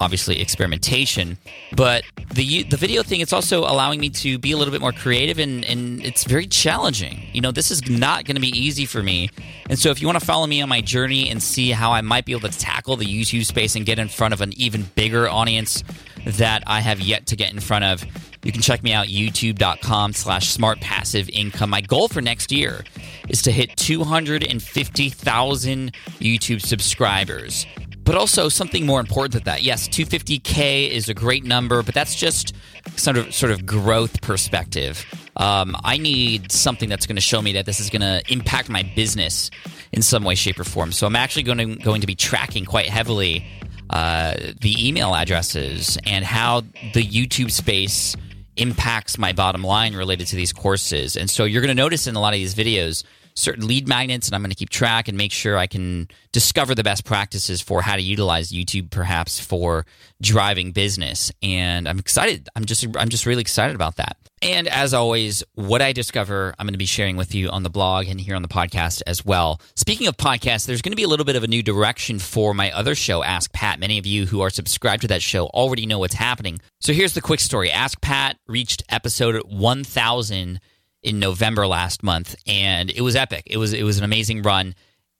obviously 0.00 0.40
experimentation 0.40 1.38
but 1.72 2.04
the 2.32 2.64
the 2.64 2.76
video 2.76 3.02
thing 3.02 3.20
it's 3.20 3.32
also 3.32 3.60
allowing 3.60 4.00
me 4.00 4.08
to 4.08 4.38
be 4.38 4.52
a 4.52 4.56
little 4.56 4.72
bit 4.72 4.80
more 4.80 4.92
creative 4.92 5.38
and 5.38 5.64
and 5.64 6.04
it's 6.04 6.24
very 6.24 6.46
challenging 6.46 7.26
you 7.32 7.40
know 7.40 7.50
this 7.50 7.70
is 7.70 7.88
not 7.88 8.24
going 8.24 8.34
to 8.34 8.40
be 8.40 8.48
easy 8.48 8.86
for 8.86 9.02
me 9.02 9.30
and 9.70 9.78
so 9.78 9.90
if 9.90 10.00
you 10.00 10.06
want 10.06 10.18
to 10.18 10.24
follow 10.24 10.46
me 10.46 10.60
on 10.60 10.68
my 10.68 10.80
journey 10.80 11.30
and 11.30 11.42
see 11.42 11.70
how 11.70 11.92
I 11.92 12.00
might 12.00 12.24
be 12.24 12.32
able 12.32 12.48
to 12.48 12.58
tackle 12.58 12.96
the 12.96 13.06
YouTube 13.06 13.44
space 13.46 13.76
and 13.76 13.86
get 13.86 13.98
in 13.98 14.08
front 14.08 14.34
of 14.34 14.40
an 14.40 14.52
even 14.54 14.82
bigger 14.94 15.28
audience 15.28 15.82
that 16.26 16.62
I 16.66 16.80
have 16.80 17.00
yet 17.00 17.26
to 17.28 17.36
get 17.36 17.52
in 17.52 17.60
front 17.60 17.84
of 17.84 18.04
you 18.44 18.52
can 18.52 18.62
check 18.62 18.82
me 18.82 18.92
out 18.92 19.06
youtube.com 19.06 20.12
slash 20.12 20.50
smart 20.50 20.80
passive 20.80 21.30
income 21.30 21.70
my 21.70 21.80
goal 21.80 22.08
for 22.08 22.20
next 22.20 22.52
year 22.52 22.84
is 23.28 23.40
to 23.42 23.50
hit 23.50 23.74
250000 23.76 25.92
youtube 26.20 26.60
subscribers 26.60 27.66
but 28.04 28.16
also 28.16 28.48
something 28.48 28.84
more 28.84 29.00
important 29.00 29.32
than 29.32 29.44
that. 29.44 29.62
Yes, 29.62 29.88
250k 29.88 30.90
is 30.90 31.08
a 31.08 31.14
great 31.14 31.44
number, 31.44 31.82
but 31.82 31.94
that's 31.94 32.14
just 32.14 32.54
sort 32.96 33.16
of 33.16 33.34
sort 33.34 33.50
of 33.50 33.64
growth 33.64 34.20
perspective. 34.20 35.04
Um, 35.36 35.74
I 35.82 35.96
need 35.96 36.52
something 36.52 36.88
that's 36.88 37.06
going 37.06 37.16
to 37.16 37.22
show 37.22 37.40
me 37.40 37.54
that 37.54 37.66
this 37.66 37.80
is 37.80 37.90
going 37.90 38.02
to 38.02 38.22
impact 38.30 38.68
my 38.68 38.82
business 38.94 39.50
in 39.92 40.02
some 40.02 40.22
way, 40.22 40.34
shape, 40.34 40.60
or 40.60 40.64
form. 40.64 40.92
So 40.92 41.06
I'm 41.06 41.16
actually 41.16 41.44
going 41.44 41.58
to 41.58 41.76
going 41.76 42.02
to 42.02 42.06
be 42.06 42.14
tracking 42.14 42.64
quite 42.64 42.88
heavily 42.88 43.46
uh, 43.90 44.34
the 44.60 44.88
email 44.88 45.14
addresses, 45.14 45.98
and 46.06 46.24
how 46.24 46.62
the 46.94 47.04
YouTube 47.04 47.50
space 47.50 48.16
impacts 48.56 49.18
my 49.18 49.32
bottom 49.32 49.62
line 49.62 49.94
related 49.94 50.26
to 50.28 50.36
these 50.36 50.52
courses. 50.52 51.16
And 51.16 51.28
so 51.28 51.44
you're 51.44 51.62
going 51.62 51.74
to 51.74 51.82
notice 51.82 52.06
in 52.06 52.16
a 52.16 52.20
lot 52.20 52.32
of 52.34 52.38
these 52.38 52.54
videos 52.54 53.04
certain 53.34 53.66
lead 53.66 53.88
magnets, 53.88 54.28
and 54.28 54.34
I'm 54.34 54.42
going 54.42 54.50
to 54.50 54.56
keep 54.56 54.70
track 54.70 55.08
and 55.08 55.18
make 55.18 55.32
sure 55.32 55.58
I 55.58 55.66
can 55.66 56.08
discover 56.32 56.74
the 56.74 56.84
best 56.84 57.04
practices 57.04 57.60
for 57.60 57.82
how 57.82 57.96
to 57.96 58.02
utilize 58.02 58.50
YouTube, 58.52 58.90
perhaps 58.90 59.40
for 59.40 59.86
driving 60.22 60.72
business. 60.72 61.32
And 61.42 61.88
I'm 61.88 61.98
excited. 61.98 62.48
I'm 62.54 62.64
just 62.64 62.86
I'm 62.96 63.08
just 63.08 63.26
really 63.26 63.42
excited 63.42 63.74
about 63.74 63.96
that. 63.96 64.16
And 64.44 64.68
as 64.68 64.92
always, 64.92 65.42
what 65.54 65.80
I 65.80 65.92
discover, 65.92 66.54
I'm 66.58 66.66
going 66.66 66.74
to 66.74 66.78
be 66.78 66.84
sharing 66.84 67.16
with 67.16 67.34
you 67.34 67.48
on 67.48 67.62
the 67.62 67.70
blog 67.70 68.08
and 68.08 68.20
here 68.20 68.36
on 68.36 68.42
the 68.42 68.48
podcast 68.48 69.00
as 69.06 69.24
well. 69.24 69.58
Speaking 69.74 70.06
of 70.06 70.18
podcasts, 70.18 70.66
there's 70.66 70.82
going 70.82 70.92
to 70.92 70.96
be 70.96 71.02
a 71.02 71.08
little 71.08 71.24
bit 71.24 71.34
of 71.34 71.44
a 71.44 71.48
new 71.48 71.62
direction 71.62 72.18
for 72.18 72.52
my 72.52 72.70
other 72.72 72.94
show, 72.94 73.22
Ask 73.22 73.54
Pat. 73.54 73.80
Many 73.80 73.96
of 73.96 74.04
you 74.04 74.26
who 74.26 74.42
are 74.42 74.50
subscribed 74.50 75.00
to 75.00 75.08
that 75.08 75.22
show 75.22 75.46
already 75.46 75.86
know 75.86 75.98
what's 75.98 76.12
happening. 76.12 76.60
So 76.78 76.92
here's 76.92 77.14
the 77.14 77.22
quick 77.22 77.40
story 77.40 77.72
Ask 77.72 78.02
Pat 78.02 78.36
reached 78.46 78.82
episode 78.90 79.40
1000 79.46 80.60
in 81.02 81.18
November 81.18 81.66
last 81.66 82.02
month, 82.02 82.36
and 82.46 82.90
it 82.90 83.00
was 83.00 83.16
epic. 83.16 83.44
It 83.46 83.56
was 83.56 83.72
it 83.72 83.82
was 83.82 83.96
an 83.96 84.04
amazing 84.04 84.42
run, 84.42 84.74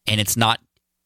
and 0.06 0.20
it's 0.20 0.36
not 0.36 0.60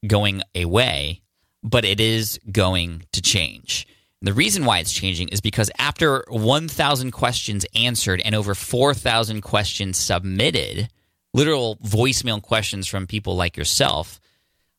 going 0.04 0.42
away, 0.56 1.22
but 1.62 1.84
it 1.84 2.00
is 2.00 2.40
going 2.50 3.04
to 3.12 3.22
change. 3.22 3.86
The 4.20 4.32
reason 4.32 4.64
why 4.64 4.78
it's 4.78 4.92
changing 4.92 5.28
is 5.28 5.40
because 5.40 5.70
after 5.78 6.24
1,000 6.28 7.12
questions 7.12 7.64
answered 7.74 8.20
and 8.24 8.34
over 8.34 8.54
4,000 8.54 9.42
questions 9.42 9.96
submitted, 9.96 10.88
literal 11.32 11.76
voicemail 11.76 12.42
questions 12.42 12.86
from 12.86 13.06
people 13.06 13.36
like 13.36 13.56
yourself, 13.56 14.20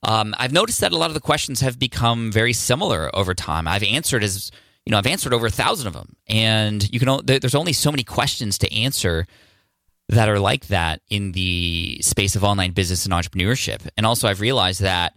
um, 0.03 0.35
I've 0.37 0.51
noticed 0.51 0.81
that 0.81 0.91
a 0.91 0.97
lot 0.97 1.09
of 1.09 1.13
the 1.13 1.21
questions 1.21 1.61
have 1.61 1.79
become 1.79 2.31
very 2.31 2.53
similar 2.53 3.13
over 3.15 3.33
time. 3.33 3.67
I've 3.67 3.83
answered 3.83 4.23
as 4.23 4.51
you 4.85 4.91
know, 4.91 4.97
I've 4.97 5.07
answered 5.07 5.33
over 5.33 5.45
a 5.45 5.51
thousand 5.51 5.87
of 5.87 5.93
them, 5.93 6.15
and 6.27 6.91
you 6.91 6.99
can. 6.99 7.19
There's 7.23 7.53
only 7.53 7.73
so 7.73 7.91
many 7.91 8.03
questions 8.03 8.57
to 8.59 8.73
answer 8.73 9.27
that 10.07 10.27
are 10.27 10.39
like 10.39 10.67
that 10.67 11.01
in 11.09 11.33
the 11.33 11.99
space 12.01 12.35
of 12.35 12.43
online 12.43 12.71
business 12.71 13.05
and 13.05 13.13
entrepreneurship. 13.13 13.87
And 13.97 14.05
also, 14.05 14.27
I've 14.27 14.41
realized 14.41 14.81
that 14.81 15.15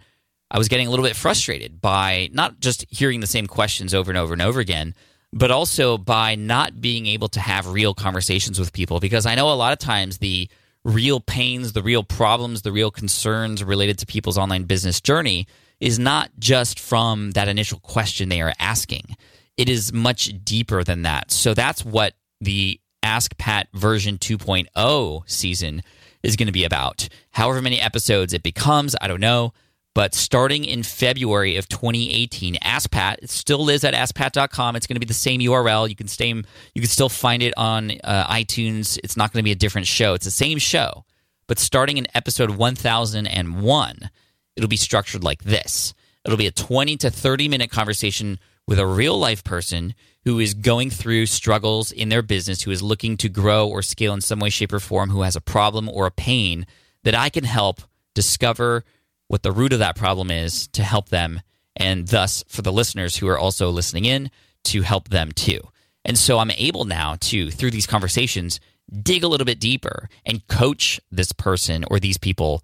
I 0.52 0.58
was 0.58 0.68
getting 0.68 0.86
a 0.86 0.90
little 0.90 1.04
bit 1.04 1.16
frustrated 1.16 1.80
by 1.80 2.28
not 2.32 2.60
just 2.60 2.84
hearing 2.90 3.20
the 3.20 3.26
same 3.26 3.46
questions 3.46 3.94
over 3.94 4.10
and 4.10 4.18
over 4.18 4.34
and 4.34 4.42
over 4.42 4.60
again, 4.60 4.94
but 5.32 5.50
also 5.50 5.96
by 5.96 6.34
not 6.34 6.82
being 6.82 7.06
able 7.06 7.28
to 7.30 7.40
have 7.40 7.66
real 7.66 7.94
conversations 7.94 8.60
with 8.60 8.74
people. 8.74 9.00
Because 9.00 9.24
I 9.24 9.34
know 9.34 9.50
a 9.50 9.54
lot 9.54 9.72
of 9.72 9.78
times 9.78 10.18
the 10.18 10.50
real 10.84 11.20
pains, 11.20 11.72
the 11.72 11.82
real 11.82 12.02
problems, 12.02 12.62
the 12.62 12.72
real 12.72 12.90
concerns 12.90 13.64
related 13.64 13.98
to 14.00 14.06
people's 14.06 14.36
online 14.36 14.64
business 14.64 15.00
journey 15.00 15.46
is 15.80 15.98
not 15.98 16.30
just 16.38 16.78
from 16.78 17.30
that 17.30 17.48
initial 17.48 17.80
question 17.80 18.28
they 18.28 18.42
are 18.42 18.52
asking. 18.58 19.16
It 19.56 19.70
is 19.70 19.90
much 19.90 20.32
deeper 20.44 20.84
than 20.84 21.02
that. 21.02 21.30
So 21.30 21.54
that's 21.54 21.82
what 21.82 22.12
the 22.42 22.78
Ask 23.02 23.36
Pat 23.38 23.68
version 23.72 24.18
2.0 24.18 25.22
season 25.28 25.82
is 26.22 26.36
going 26.36 26.46
to 26.46 26.52
be 26.52 26.64
about. 26.64 27.08
However 27.30 27.62
many 27.62 27.80
episodes 27.80 28.34
it 28.34 28.42
becomes, 28.42 28.94
I 29.00 29.08
don't 29.08 29.20
know. 29.20 29.54
But 29.94 30.14
starting 30.14 30.64
in 30.64 30.82
February 30.82 31.56
of 31.56 31.68
2018, 31.68 32.56
Ask 32.62 32.90
Pat 32.90 33.18
it 33.22 33.30
still 33.30 33.62
lives 33.62 33.84
at 33.84 33.92
askpat.com. 33.92 34.74
It's 34.74 34.86
going 34.86 34.96
to 34.96 35.00
be 35.00 35.06
the 35.06 35.12
same 35.12 35.40
URL. 35.40 35.88
You 35.88 35.96
can 35.96 36.08
stay, 36.08 36.28
you 36.28 36.80
can 36.80 36.86
still 36.86 37.10
find 37.10 37.42
it 37.42 37.52
on 37.56 37.92
uh, 38.02 38.26
iTunes. 38.26 38.98
It's 39.04 39.16
not 39.16 39.32
going 39.32 39.40
to 39.40 39.44
be 39.44 39.52
a 39.52 39.56
different 39.56 39.86
show. 39.86 40.14
It's 40.14 40.24
the 40.24 40.30
same 40.30 40.58
show, 40.58 41.04
but 41.46 41.58
starting 41.58 41.98
in 41.98 42.06
episode 42.14 42.50
1001, 42.50 44.10
it'll 44.56 44.68
be 44.68 44.76
structured 44.76 45.22
like 45.22 45.44
this. 45.44 45.92
It'll 46.24 46.38
be 46.38 46.46
a 46.46 46.52
20 46.52 46.96
to 46.98 47.10
30 47.10 47.48
minute 47.48 47.70
conversation 47.70 48.38
with 48.66 48.78
a 48.78 48.86
real 48.86 49.18
life 49.18 49.44
person 49.44 49.94
who 50.24 50.38
is 50.38 50.54
going 50.54 50.88
through 50.88 51.26
struggles 51.26 51.90
in 51.90 52.08
their 52.08 52.22
business, 52.22 52.62
who 52.62 52.70
is 52.70 52.82
looking 52.82 53.16
to 53.18 53.28
grow 53.28 53.68
or 53.68 53.82
scale 53.82 54.14
in 54.14 54.20
some 54.20 54.38
way, 54.38 54.50
shape, 54.50 54.72
or 54.72 54.78
form, 54.78 55.10
who 55.10 55.22
has 55.22 55.34
a 55.34 55.40
problem 55.40 55.88
or 55.88 56.06
a 56.06 56.12
pain 56.12 56.64
that 57.02 57.14
I 57.14 57.28
can 57.28 57.44
help 57.44 57.80
discover 58.14 58.84
what 59.32 59.42
the 59.42 59.50
root 59.50 59.72
of 59.72 59.78
that 59.78 59.96
problem 59.96 60.30
is 60.30 60.68
to 60.68 60.82
help 60.82 61.08
them, 61.08 61.40
and 61.74 62.06
thus 62.06 62.44
for 62.48 62.60
the 62.60 62.70
listeners 62.70 63.16
who 63.16 63.26
are 63.28 63.38
also 63.38 63.70
listening 63.70 64.04
in 64.04 64.30
to 64.62 64.82
help 64.82 65.08
them 65.08 65.32
too. 65.32 65.58
And 66.04 66.18
so 66.18 66.38
I'm 66.38 66.50
able 66.50 66.84
now 66.84 67.16
to, 67.18 67.50
through 67.50 67.70
these 67.70 67.86
conversations, 67.86 68.60
dig 69.02 69.24
a 69.24 69.28
little 69.28 69.46
bit 69.46 69.58
deeper 69.58 70.10
and 70.26 70.46
coach 70.48 71.00
this 71.10 71.32
person 71.32 71.86
or 71.90 71.98
these 71.98 72.18
people 72.18 72.62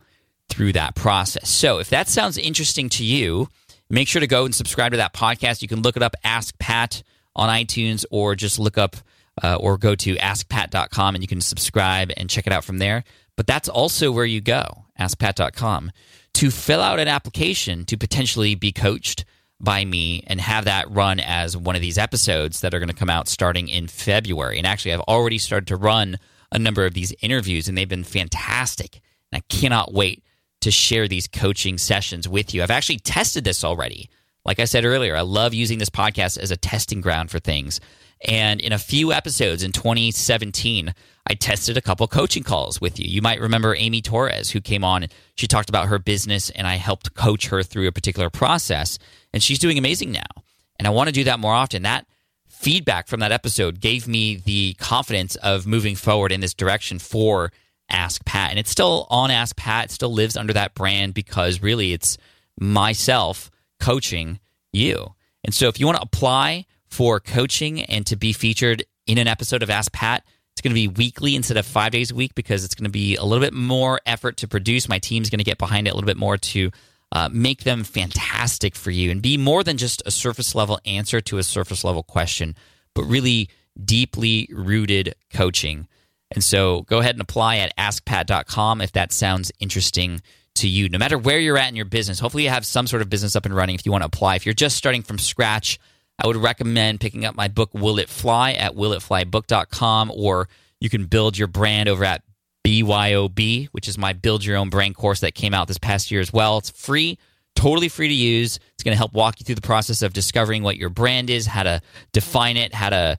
through 0.50 0.74
that 0.74 0.94
process. 0.94 1.48
So 1.48 1.78
if 1.78 1.88
that 1.88 2.07
sounds 2.07 2.37
interesting 2.37 2.90
to 2.90 3.02
you, 3.02 3.48
make 3.88 4.07
sure 4.07 4.20
to 4.20 4.26
go 4.26 4.44
and 4.44 4.54
subscribe 4.54 4.92
to 4.92 4.98
that 4.98 5.14
podcast. 5.14 5.62
You 5.62 5.68
can 5.68 5.81
look 5.81 5.96
it 5.96 6.02
up, 6.02 6.16
Ask 6.22 6.59
Pat 6.59 7.02
on 7.35 7.48
iTunes 7.48 8.04
or 8.11 8.35
just 8.35 8.59
look 8.59 8.76
up 8.76 8.94
uh, 9.42 9.57
or 9.57 9.78
go 9.78 9.94
to 9.94 10.16
askpat.com 10.16 11.14
and 11.14 11.24
you 11.24 11.28
can 11.28 11.40
subscribe 11.40 12.11
and 12.14 12.28
check 12.28 12.46
it 12.46 12.52
out 12.52 12.64
from 12.64 12.76
there. 12.76 13.04
But 13.37 13.46
that's 13.46 13.70
also 13.70 14.12
where 14.12 14.26
you 14.26 14.42
go, 14.42 14.85
askpat.com, 15.00 15.92
to 16.35 16.51
fill 16.51 16.81
out 16.81 16.99
an 16.99 17.09
application 17.09 17.85
to 17.87 17.97
potentially 17.97 18.55
be 18.55 18.73
coached 18.73 19.25
by 19.61 19.85
me 19.85 20.23
and 20.27 20.41
have 20.41 20.67
that 20.67 20.91
run 20.91 21.19
as 21.19 21.57
one 21.57 21.75
of 21.75 21.83
these 21.83 21.99
episodes 21.99 22.61
that 22.61 22.75
are 22.75 22.79
going 22.79 22.88
to 22.88 22.95
come 22.95 23.11
out 23.11 23.29
starting 23.29 23.69
in 23.69 23.88
February. 23.88 24.59
And 24.59 24.67
actually, 24.67 24.93
I've 24.93 25.01
already 25.01 25.38
started 25.38 25.67
to 25.69 25.77
run 25.77 26.19
a 26.53 26.59
number 26.59 26.87
of 26.87 26.95
these 26.95 27.12
interviews 27.21 27.69
and 27.69 27.77
they've 27.77 27.88
been 27.88 28.05
fantastic. 28.05 29.01
And 29.33 29.43
I 29.43 29.55
cannot 29.55 29.93
wait 29.93 30.23
to 30.61 30.71
share 30.71 31.09
these 31.09 31.29
coaching 31.29 31.79
sessions 31.79 32.29
with 32.29 32.55
you. 32.55 32.62
I've 32.62 32.71
actually 32.71 32.99
tested 32.99 33.45
this 33.45 33.64
already. 33.64 34.09
Like 34.45 34.61
I 34.61 34.64
said 34.64 34.85
earlier, 34.85 35.17
I 35.17 35.21
love 35.23 35.55
using 35.55 35.79
this 35.79 35.91
podcast 35.91 36.38
as 36.38 36.51
a 36.51 36.57
testing 36.57 37.01
ground 37.01 37.31
for 37.31 37.38
things. 37.38 37.81
And 38.27 38.61
in 38.61 38.73
a 38.73 38.79
few 38.79 39.12
episodes 39.12 39.62
in 39.62 39.73
2017, 39.73 40.95
I 41.29 41.35
tested 41.35 41.77
a 41.77 41.83
couple 41.83 42.09
coaching 42.09 42.43
calls 42.43 42.81
with 42.81 42.99
you. 42.99 43.07
You 43.07 43.21
might 43.21 43.41
remember 43.41 43.77
Amy 43.77 44.01
Torres, 44.01 44.51
who 44.51 44.61
came 44.61 44.83
on. 44.83 45.07
She 45.35 45.47
talked 45.47 45.69
about 45.69 45.88
her 45.88 45.99
business, 45.99 46.49
and 46.51 46.67
I 46.67 46.77
helped 46.77 47.14
coach 47.14 47.49
her 47.49 47.62
through 47.62 47.87
a 47.87 47.93
particular 47.93 48.31
process. 48.31 48.99
And 49.33 49.43
she's 49.43 49.59
doing 49.59 49.77
amazing 49.77 50.11
now. 50.11 50.43
And 50.79 50.87
I 50.87 50.91
want 50.91 51.09
to 51.09 51.12
do 51.12 51.25
that 51.25 51.38
more 51.38 51.53
often. 51.53 51.83
That 51.83 52.07
feedback 52.47 53.09
from 53.09 53.21
that 53.21 53.31
episode 53.31 53.81
gave 53.81 54.09
me 54.09 54.37
the 54.37 54.75
confidence 54.75 55.37
of 55.37 55.67
moving 55.67 55.97
forward 55.97 56.33
in 56.33 56.41
this 56.41 56.55
direction 56.55 56.99
for 56.99 57.53
Ask 57.91 58.25
Pat. 58.25 58.51
And 58.51 58.59
it's 58.59 58.71
still 58.71 59.07
on 59.11 59.31
Ask 59.31 59.57
Pat, 59.57 59.87
it 59.87 59.91
still 59.91 60.12
lives 60.12 60.37
under 60.37 60.53
that 60.55 60.75
brand 60.75 61.14
because 61.14 61.62
really 61.62 61.93
it's 61.93 62.17
myself 62.59 63.51
coaching 63.81 64.41
you. 64.73 65.14
And 65.45 65.55
so 65.55 65.69
if 65.69 65.79
you 65.79 65.87
want 65.87 65.97
to 65.97 66.03
apply 66.05 66.67
for 66.87 67.21
coaching 67.21 67.83
and 67.83 68.07
to 68.07 68.17
be 68.17 68.33
featured 68.33 68.85
in 69.07 69.19
an 69.19 69.29
episode 69.29 69.62
of 69.62 69.71
Ask 69.71 69.93
Pat, 69.93 70.25
it's 70.59 70.64
going 70.64 70.75
to 70.75 70.75
be 70.75 70.88
weekly 70.88 71.37
instead 71.37 71.57
of 71.57 71.64
five 71.64 71.92
days 71.92 72.11
a 72.11 72.16
week 72.16 72.35
because 72.35 72.64
it's 72.64 72.75
going 72.75 72.85
to 72.87 72.90
be 72.90 73.14
a 73.14 73.23
little 73.23 73.40
bit 73.40 73.55
more 73.55 74.01
effort 74.05 74.38
to 74.38 74.49
produce. 74.49 74.88
My 74.88 74.99
team's 74.99 75.31
going 75.31 75.38
to 75.38 75.44
get 75.44 75.57
behind 75.57 75.87
it 75.87 75.90
a 75.90 75.94
little 75.94 76.09
bit 76.09 76.16
more 76.16 76.37
to 76.37 76.73
uh, 77.12 77.29
make 77.31 77.62
them 77.62 77.85
fantastic 77.85 78.75
for 78.75 78.90
you 78.90 79.12
and 79.12 79.23
be 79.23 79.37
more 79.37 79.62
than 79.62 79.77
just 79.77 80.03
a 80.05 80.11
surface 80.11 80.57
level 80.57 80.81
answer 80.85 81.21
to 81.21 81.38
a 81.38 81.44
surface 81.44 81.85
level 81.85 82.03
question, 82.03 82.57
but 82.92 83.05
really 83.05 83.51
deeply 83.83 84.49
rooted 84.51 85.14
coaching. 85.33 85.87
And 86.33 86.42
so 86.42 86.83
go 86.83 86.99
ahead 86.99 87.14
and 87.14 87.23
apply 87.23 87.59
at 87.59 87.77
askpat.com 87.77 88.81
if 88.81 88.90
that 88.92 89.12
sounds 89.12 89.53
interesting 89.61 90.23
to 90.57 90.66
you, 90.66 90.88
no 90.88 90.99
matter 90.99 91.16
where 91.16 91.38
you're 91.38 91.57
at 91.57 91.68
in 91.68 91.77
your 91.77 91.85
business. 91.85 92.18
Hopefully, 92.18 92.42
you 92.42 92.51
have 92.51 92.66
some 92.66 92.88
sort 92.88 93.01
of 93.01 93.09
business 93.09 93.37
up 93.37 93.47
and 93.47 93.55
running 93.55 93.77
if 93.77 93.87
you 93.87 93.92
want 93.92 94.03
to 94.03 94.07
apply. 94.07 94.35
If 94.35 94.44
you're 94.44 94.55
just 94.55 94.77
starting 94.77 95.03
from 95.03 95.21
scratch, 95.21 95.79
I 96.18 96.26
would 96.26 96.37
recommend 96.37 97.00
picking 97.00 97.24
up 97.24 97.35
my 97.35 97.48
book, 97.48 97.70
Will 97.74 97.98
It 97.98 98.09
Fly, 98.09 98.52
at 98.52 98.74
willitflybook.com, 98.74 100.12
or 100.14 100.48
you 100.81 100.90
can 100.90 101.07
build 101.07 101.38
your 101.38 101.48
brand 101.48 101.88
over 101.88 102.04
at 102.04 102.22
BYOB, 102.64 103.68
which 103.72 103.88
is 103.88 103.96
my 103.96 104.12
Build 104.12 104.44
Your 104.44 104.57
Own 104.57 104.68
Brand 104.68 104.96
course 104.96 105.20
that 105.20 105.35
came 105.35 105.54
out 105.54 105.68
this 105.68 105.78
past 105.78 106.11
year 106.11 106.20
as 106.20 106.33
well. 106.33 106.59
It's 106.59 106.70
free, 106.70 107.18
totally 107.54 107.88
free 107.88 108.09
to 108.09 108.14
use. 108.14 108.59
It's 108.74 108.83
going 108.83 108.94
to 108.94 108.98
help 108.98 109.12
walk 109.12 109.40
you 109.40 109.44
through 109.44 109.54
the 109.54 109.61
process 109.61 110.02
of 110.02 110.12
discovering 110.12 110.62
what 110.62 110.76
your 110.76 110.90
brand 110.90 111.31
is, 111.31 111.46
how 111.46 111.62
to 111.62 111.81
define 112.12 112.57
it, 112.57 112.74
how 112.74 112.90
to 112.90 113.18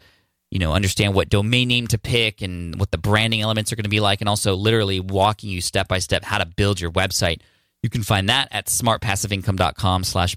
you 0.51 0.59
know, 0.59 0.73
understand 0.73 1.13
what 1.13 1.29
domain 1.29 1.67
name 1.67 1.87
to 1.87 1.97
pick 1.97 2.41
and 2.41 2.79
what 2.79 2.91
the 2.91 2.97
branding 2.97 3.41
elements 3.41 3.71
are 3.71 3.75
going 3.75 3.83
to 3.83 3.89
be 3.89 3.99
like, 3.99 4.19
and 4.19 4.27
also 4.27 4.55
literally 4.55 4.99
walking 4.99 5.49
you 5.49 5.61
step 5.61 5.87
by 5.87 5.99
step 5.99 6.23
how 6.23 6.39
to 6.39 6.45
build 6.45 6.81
your 6.81 6.91
website. 6.91 7.41
You 7.83 7.89
can 7.89 8.03
find 8.03 8.27
that 8.29 8.47
at 8.51 8.65
smartpassiveincome.com 8.65 10.03
slash 10.03 10.35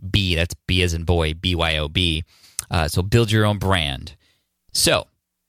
BYOB. 0.00 0.36
That's 0.36 0.54
B 0.66 0.82
as 0.82 0.94
in 0.94 1.04
boy, 1.04 1.34
BYOB. 1.34 2.22
Uh, 2.70 2.88
so 2.88 3.02
build 3.02 3.30
your 3.30 3.44
own 3.44 3.58
brand. 3.58 4.16
So 4.72 5.06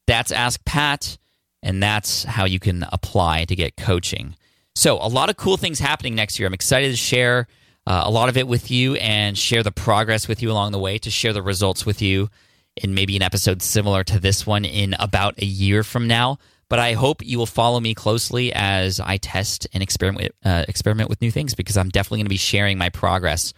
that's 0.07 0.31
Ask 0.31 0.63
Pat, 0.65 1.17
and 1.61 1.81
that's 1.81 2.23
how 2.23 2.45
you 2.45 2.59
can 2.59 2.85
apply 2.91 3.45
to 3.45 3.55
get 3.55 3.77
coaching. 3.77 4.35
So 4.75 4.95
a 4.95 5.07
lot 5.07 5.29
of 5.29 5.37
cool 5.37 5.57
things 5.57 5.79
happening 5.79 6.15
next 6.15 6.39
year. 6.39 6.47
I'm 6.47 6.53
excited 6.53 6.89
to 6.89 6.97
share 6.97 7.47
uh, 7.85 8.03
a 8.05 8.11
lot 8.11 8.29
of 8.29 8.37
it 8.37 8.47
with 8.47 8.71
you 8.71 8.95
and 8.95 9.37
share 9.37 9.63
the 9.63 9.71
progress 9.71 10.27
with 10.27 10.41
you 10.41 10.51
along 10.51 10.71
the 10.71 10.79
way, 10.79 10.97
to 10.99 11.09
share 11.09 11.33
the 11.33 11.41
results 11.41 11.85
with 11.85 12.01
you 12.01 12.29
in 12.75 12.93
maybe 12.93 13.15
an 13.15 13.21
episode 13.21 13.61
similar 13.61 14.03
to 14.05 14.19
this 14.19 14.45
one 14.47 14.65
in 14.65 14.95
about 14.99 15.41
a 15.41 15.45
year 15.45 15.83
from 15.83 16.07
now. 16.07 16.37
But 16.69 16.79
I 16.79 16.93
hope 16.93 17.25
you 17.25 17.37
will 17.37 17.45
follow 17.45 17.81
me 17.81 17.93
closely 17.93 18.53
as 18.53 19.01
I 19.01 19.17
test 19.17 19.67
and 19.73 19.83
experiment 19.83 20.33
uh, 20.45 20.63
experiment 20.69 21.09
with 21.09 21.21
new 21.21 21.29
things 21.29 21.53
because 21.53 21.75
I'm 21.75 21.89
definitely 21.89 22.19
going 22.19 22.27
to 22.27 22.29
be 22.29 22.37
sharing 22.37 22.77
my 22.77 22.87
progress 22.87 23.53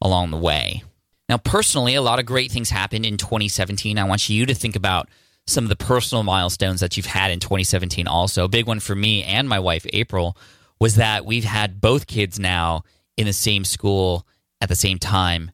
along 0.00 0.30
the 0.30 0.36
way. 0.36 0.82
Now, 1.28 1.38
personally, 1.38 1.94
a 1.94 2.02
lot 2.02 2.18
of 2.18 2.26
great 2.26 2.50
things 2.50 2.70
happened 2.70 3.04
in 3.04 3.16
2017. 3.16 3.98
I 3.98 4.04
want 4.04 4.28
you 4.28 4.46
to 4.46 4.54
think 4.54 4.76
about 4.76 5.08
some 5.46 5.64
of 5.64 5.70
the 5.70 5.76
personal 5.76 6.22
milestones 6.22 6.80
that 6.80 6.96
you've 6.96 7.06
had 7.06 7.30
in 7.30 7.40
2017 7.40 8.06
also. 8.06 8.44
A 8.44 8.48
big 8.48 8.66
one 8.66 8.80
for 8.80 8.94
me 8.94 9.24
and 9.24 9.48
my 9.48 9.58
wife, 9.58 9.86
April, 9.92 10.36
was 10.80 10.96
that 10.96 11.24
we've 11.24 11.44
had 11.44 11.80
both 11.80 12.06
kids 12.06 12.38
now 12.38 12.82
in 13.16 13.26
the 13.26 13.32
same 13.32 13.64
school 13.64 14.26
at 14.60 14.68
the 14.68 14.76
same 14.76 14.98
time 14.98 15.50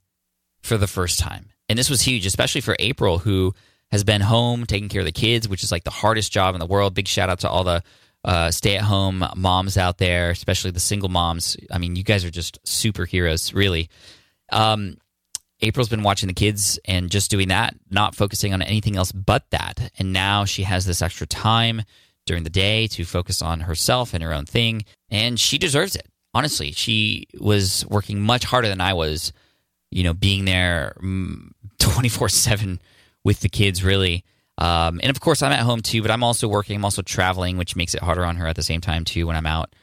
for 0.62 0.76
the 0.76 0.86
first 0.86 1.18
time. 1.18 1.46
And 1.68 1.78
this 1.78 1.90
was 1.90 2.02
huge, 2.02 2.26
especially 2.26 2.60
for 2.60 2.76
April, 2.78 3.18
who 3.18 3.54
has 3.90 4.04
been 4.04 4.20
home 4.20 4.66
taking 4.66 4.88
care 4.88 5.00
of 5.00 5.06
the 5.06 5.12
kids, 5.12 5.48
which 5.48 5.62
is 5.62 5.72
like 5.72 5.84
the 5.84 5.90
hardest 5.90 6.32
job 6.32 6.54
in 6.54 6.58
the 6.58 6.66
world. 6.66 6.94
Big 6.94 7.08
shout 7.08 7.30
out 7.30 7.40
to 7.40 7.48
all 7.48 7.64
the 7.64 7.82
uh, 8.24 8.50
stay 8.50 8.76
at 8.76 8.82
home 8.82 9.24
moms 9.36 9.76
out 9.76 9.98
there, 9.98 10.30
especially 10.30 10.70
the 10.70 10.80
single 10.80 11.08
moms. 11.08 11.56
I 11.70 11.78
mean, 11.78 11.94
you 11.94 12.02
guys 12.02 12.24
are 12.24 12.30
just 12.30 12.62
superheroes, 12.64 13.54
really. 13.54 13.88
Um, 14.50 14.98
April's 15.60 15.88
been 15.88 16.02
watching 16.02 16.26
the 16.26 16.34
kids 16.34 16.78
and 16.84 17.10
just 17.10 17.30
doing 17.30 17.48
that, 17.48 17.74
not 17.90 18.14
focusing 18.14 18.52
on 18.52 18.60
anything 18.62 18.96
else 18.96 19.12
but 19.12 19.48
that. 19.50 19.90
And 19.98 20.12
now 20.12 20.44
she 20.44 20.64
has 20.64 20.84
this 20.84 21.00
extra 21.00 21.26
time 21.26 21.82
during 22.26 22.42
the 22.44 22.50
day 22.50 22.86
to 22.88 23.04
focus 23.04 23.40
on 23.40 23.60
herself 23.60 24.14
and 24.14 24.22
her 24.22 24.32
own 24.32 24.46
thing. 24.46 24.84
And 25.10 25.38
she 25.38 25.58
deserves 25.58 25.96
it. 25.96 26.06
Honestly, 26.34 26.72
she 26.72 27.28
was 27.40 27.86
working 27.88 28.20
much 28.20 28.44
harder 28.44 28.68
than 28.68 28.80
I 28.80 28.92
was, 28.94 29.32
you 29.90 30.02
know, 30.02 30.14
being 30.14 30.44
there 30.44 30.96
mm, 31.02 31.50
24 31.78 32.28
7 32.28 32.80
with 33.22 33.40
the 33.40 33.48
kids, 33.48 33.84
really. 33.84 34.24
Um, 34.58 35.00
and 35.02 35.10
of 35.10 35.20
course, 35.20 35.42
I'm 35.42 35.52
at 35.52 35.60
home 35.60 35.80
too, 35.80 36.02
but 36.02 36.10
I'm 36.10 36.22
also 36.22 36.46
working. 36.48 36.76
I'm 36.76 36.84
also 36.84 37.02
traveling, 37.02 37.56
which 37.56 37.76
makes 37.76 37.94
it 37.94 38.02
harder 38.02 38.24
on 38.24 38.36
her 38.36 38.46
at 38.46 38.56
the 38.56 38.62
same 38.62 38.80
time 38.80 39.04
too 39.04 39.26
when 39.26 39.36
I'm 39.36 39.46
out. 39.46 39.74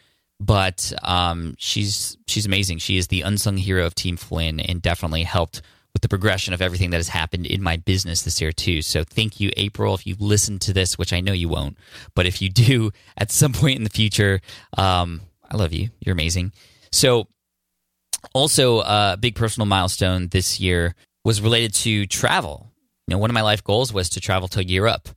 But 0.44 0.92
um, 1.04 1.54
she's 1.60 2.18
she's 2.28 2.48
amazing. 2.48 2.80
She 2.80 2.98
is 2.98 3.08
the 3.08 3.22
unsung 3.22 3.58
hero 3.58 3.86
of 3.86 3.94
Team 3.94 4.18
Flynn, 4.18 4.60
and 4.60 4.82
definitely 4.82 5.22
helped 5.24 5.62
with 5.94 6.02
the 6.02 6.10
progression 6.10 6.54
of 6.54 6.62
everything 6.62 6.90
that 6.92 6.98
has 6.98 7.10
happened 7.10 7.46
in 7.46 7.62
my 7.62 7.78
business 7.78 8.24
this 8.24 8.42
year 8.42 8.52
too. 8.52 8.82
So 8.82 9.04
thank 9.04 9.40
you, 9.40 9.52
April. 9.56 9.94
If 9.94 10.08
you 10.08 10.16
listen 10.20 10.58
to 10.60 10.74
this, 10.74 10.98
which 10.98 11.14
I 11.14 11.20
know 11.20 11.34
you 11.34 11.48
won't, 11.48 11.78
but 12.16 12.26
if 12.26 12.42
you 12.42 12.50
do 12.50 12.92
at 13.18 13.32
some 13.32 13.54
point 13.54 13.78
in 13.78 13.84
the 13.84 13.90
future, 13.90 14.42
um, 14.78 15.22
I 15.50 15.58
love 15.58 15.74
you. 15.74 15.90
You're 16.00 16.14
amazing. 16.14 16.54
So 16.92 17.28
also 18.34 18.80
a 18.82 19.18
big 19.20 19.36
personal 19.36 19.68
milestone 19.68 20.30
this 20.30 20.60
year 20.60 20.96
was 21.24 21.42
related 21.42 21.74
to 21.74 22.08
travel. 22.08 22.72
You 23.08 23.14
know, 23.16 23.20
one 23.20 23.30
of 23.30 23.34
my 23.34 23.42
life 23.42 23.64
goals 23.64 23.94
was 23.94 24.10
to 24.10 24.20
travel 24.20 24.48
to 24.50 24.64
Europe. 24.64 25.10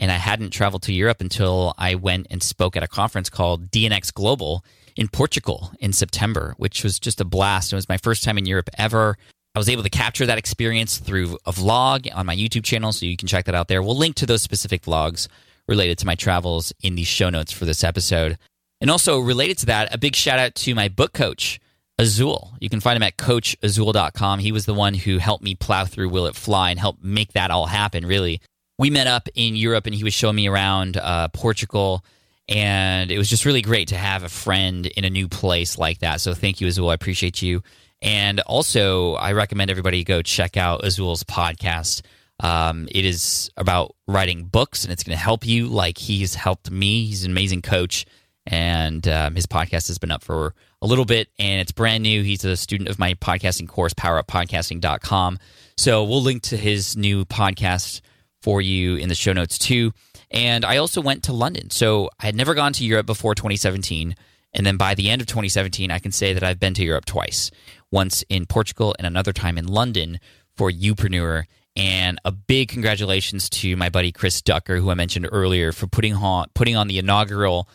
And 0.00 0.10
I 0.10 0.16
hadn't 0.16 0.50
traveled 0.50 0.82
to 0.84 0.92
Europe 0.92 1.20
until 1.20 1.74
I 1.78 1.94
went 1.94 2.26
and 2.30 2.42
spoke 2.42 2.76
at 2.76 2.82
a 2.82 2.88
conference 2.88 3.30
called 3.30 3.70
DNX 3.70 4.12
Global 4.12 4.64
in 4.96 5.06
Portugal 5.08 5.70
in 5.78 5.92
September, 5.92 6.54
which 6.56 6.82
was 6.82 6.98
just 6.98 7.20
a 7.20 7.24
blast. 7.24 7.72
It 7.72 7.76
was 7.76 7.88
my 7.88 7.98
first 7.98 8.24
time 8.24 8.38
in 8.38 8.46
Europe 8.46 8.70
ever. 8.78 9.16
I 9.54 9.58
was 9.58 9.68
able 9.68 9.82
to 9.82 9.90
capture 9.90 10.26
that 10.26 10.38
experience 10.38 10.98
through 10.98 11.36
a 11.44 11.52
vlog 11.52 12.08
on 12.14 12.24
my 12.24 12.34
YouTube 12.34 12.64
channel, 12.64 12.92
so 12.92 13.04
you 13.04 13.16
can 13.16 13.28
check 13.28 13.44
that 13.44 13.54
out 13.54 13.68
there. 13.68 13.82
We'll 13.82 13.96
link 13.96 14.16
to 14.16 14.26
those 14.26 14.42
specific 14.42 14.82
vlogs 14.82 15.28
related 15.68 15.98
to 15.98 16.06
my 16.06 16.14
travels 16.14 16.72
in 16.82 16.94
the 16.94 17.04
show 17.04 17.30
notes 17.30 17.52
for 17.52 17.64
this 17.64 17.84
episode. 17.84 18.38
And 18.80 18.90
also 18.90 19.18
related 19.18 19.58
to 19.58 19.66
that, 19.66 19.94
a 19.94 19.98
big 19.98 20.16
shout 20.16 20.38
out 20.38 20.54
to 20.56 20.74
my 20.74 20.88
book 20.88 21.12
coach, 21.12 21.60
Azul. 21.98 22.54
You 22.60 22.70
can 22.70 22.80
find 22.80 22.96
him 22.96 23.02
at 23.02 23.18
coachazul.com. 23.18 24.38
He 24.38 24.52
was 24.52 24.64
the 24.64 24.74
one 24.74 24.94
who 24.94 25.18
helped 25.18 25.44
me 25.44 25.54
plow 25.54 25.84
through 25.84 26.08
Will 26.08 26.26
It 26.26 26.36
Fly 26.36 26.70
and 26.70 26.80
help 26.80 27.02
make 27.02 27.34
that 27.34 27.50
all 27.50 27.66
happen, 27.66 28.06
really. 28.06 28.40
We 28.80 28.88
met 28.88 29.06
up 29.06 29.28
in 29.34 29.56
Europe 29.56 29.84
and 29.84 29.94
he 29.94 30.04
was 30.04 30.14
showing 30.14 30.36
me 30.36 30.48
around 30.48 30.96
uh, 30.96 31.28
Portugal. 31.28 32.02
And 32.48 33.12
it 33.12 33.18
was 33.18 33.28
just 33.28 33.44
really 33.44 33.60
great 33.60 33.88
to 33.88 33.94
have 33.94 34.22
a 34.22 34.30
friend 34.30 34.86
in 34.86 35.04
a 35.04 35.10
new 35.10 35.28
place 35.28 35.76
like 35.76 35.98
that. 35.98 36.22
So 36.22 36.32
thank 36.32 36.62
you, 36.62 36.66
Azul. 36.66 36.88
I 36.88 36.94
appreciate 36.94 37.42
you. 37.42 37.62
And 38.00 38.40
also, 38.40 39.16
I 39.16 39.32
recommend 39.32 39.70
everybody 39.70 40.02
go 40.02 40.22
check 40.22 40.56
out 40.56 40.82
Azul's 40.82 41.24
podcast. 41.24 42.00
Um, 42.42 42.88
it 42.90 43.04
is 43.04 43.50
about 43.58 43.96
writing 44.08 44.44
books, 44.44 44.84
and 44.84 44.92
it's 44.94 45.04
going 45.04 45.14
to 45.14 45.22
help 45.22 45.44
you 45.44 45.66
like 45.66 45.98
he's 45.98 46.34
helped 46.34 46.70
me. 46.70 47.04
He's 47.04 47.24
an 47.24 47.32
amazing 47.32 47.60
coach, 47.60 48.06
and 48.46 49.06
um, 49.06 49.34
his 49.34 49.44
podcast 49.44 49.88
has 49.88 49.98
been 49.98 50.10
up 50.10 50.24
for 50.24 50.54
a 50.80 50.86
little 50.86 51.04
bit, 51.04 51.28
and 51.38 51.60
it's 51.60 51.72
brand 51.72 52.02
new. 52.02 52.22
He's 52.22 52.46
a 52.46 52.56
student 52.56 52.88
of 52.88 52.98
my 52.98 53.12
podcasting 53.12 53.68
course, 53.68 53.92
poweruppodcasting.com. 53.92 55.38
So 55.76 56.04
we'll 56.04 56.22
link 56.22 56.44
to 56.44 56.56
his 56.56 56.96
new 56.96 57.26
podcast 57.26 58.00
for 58.42 58.60
you 58.60 58.96
in 58.96 59.08
the 59.08 59.14
show 59.14 59.32
notes 59.32 59.58
too. 59.58 59.92
And 60.30 60.64
I 60.64 60.76
also 60.76 61.00
went 61.00 61.24
to 61.24 61.32
London. 61.32 61.70
So 61.70 62.10
I 62.20 62.26
had 62.26 62.34
never 62.34 62.54
gone 62.54 62.72
to 62.74 62.84
Europe 62.84 63.06
before 63.06 63.34
2017. 63.34 64.14
And 64.52 64.66
then 64.66 64.76
by 64.76 64.94
the 64.94 65.10
end 65.10 65.20
of 65.20 65.26
2017, 65.26 65.90
I 65.90 65.98
can 65.98 66.12
say 66.12 66.32
that 66.32 66.42
I've 66.42 66.60
been 66.60 66.74
to 66.74 66.84
Europe 66.84 67.04
twice 67.04 67.50
once 67.90 68.24
in 68.28 68.46
Portugal 68.46 68.94
and 68.98 69.06
another 69.06 69.32
time 69.32 69.58
in 69.58 69.66
London 69.66 70.18
for 70.56 70.70
Youpreneur. 70.70 71.44
And 71.76 72.18
a 72.24 72.32
big 72.32 72.68
congratulations 72.68 73.48
to 73.50 73.76
my 73.76 73.88
buddy 73.88 74.12
Chris 74.12 74.42
Ducker, 74.42 74.76
who 74.76 74.90
I 74.90 74.94
mentioned 74.94 75.28
earlier, 75.30 75.72
for 75.72 75.86
putting 75.86 76.14
on, 76.14 76.46
putting 76.54 76.76
on 76.76 76.88
the 76.88 76.98
inaugural 76.98 77.68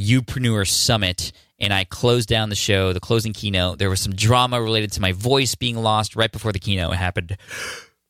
Youpreneur 0.00 0.66
Summit. 0.66 1.32
And 1.58 1.72
I 1.72 1.84
closed 1.84 2.28
down 2.28 2.48
the 2.48 2.56
show, 2.56 2.92
the 2.92 3.00
closing 3.00 3.32
keynote. 3.32 3.78
There 3.78 3.90
was 3.90 4.00
some 4.00 4.14
drama 4.14 4.60
related 4.60 4.92
to 4.92 5.00
my 5.00 5.12
voice 5.12 5.54
being 5.54 5.76
lost 5.76 6.16
right 6.16 6.32
before 6.32 6.52
the 6.52 6.58
keynote 6.58 6.94
happened. 6.94 7.36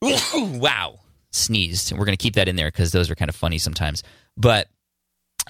wow. 0.33 1.01
Sneezed. 1.33 1.91
And 1.91 1.99
we're 1.99 2.07
going 2.07 2.17
to 2.17 2.23
keep 2.23 2.35
that 2.35 2.49
in 2.49 2.57
there 2.57 2.69
because 2.69 2.93
those 2.93 3.11
are 3.11 3.15
kind 3.15 3.29
of 3.29 3.35
funny 3.35 3.59
sometimes. 3.59 4.03
But 4.37 4.69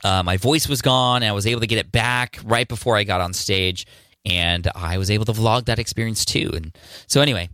uh, 0.04 0.22
my 0.22 0.36
voice 0.36 0.68
was 0.68 0.82
gone. 0.82 1.22
And 1.22 1.30
I 1.30 1.32
was 1.32 1.46
able 1.46 1.60
to 1.60 1.66
get 1.66 1.78
it 1.78 1.92
back 1.92 2.38
right 2.44 2.66
before 2.68 2.96
I 2.96 3.04
got 3.04 3.20
on 3.20 3.32
stage 3.32 3.86
and 4.24 4.68
I 4.74 4.98
was 4.98 5.10
able 5.10 5.24
to 5.26 5.32
vlog 5.32 5.66
that 5.66 5.78
experience 5.78 6.24
too. 6.24 6.50
And 6.54 6.76
so, 7.06 7.20
anyway, 7.20 7.48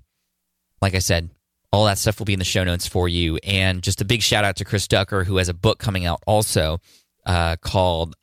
like 0.80 0.94
I 0.94 0.98
said, 0.98 1.30
all 1.72 1.86
that 1.86 1.98
stuff 1.98 2.18
will 2.18 2.26
be 2.26 2.32
in 2.32 2.38
the 2.38 2.44
show 2.44 2.64
notes 2.64 2.86
for 2.86 3.08
you. 3.08 3.38
And 3.42 3.82
just 3.82 4.00
a 4.00 4.04
big 4.04 4.22
shout 4.22 4.44
out 4.44 4.56
to 4.56 4.64
Chris 4.64 4.86
Ducker, 4.88 5.24
who 5.24 5.36
has 5.36 5.48
a 5.48 5.54
book 5.54 5.78
coming 5.78 6.06
out 6.06 6.22
also 6.26 6.78
uh, 7.26 7.56
called 7.56 8.14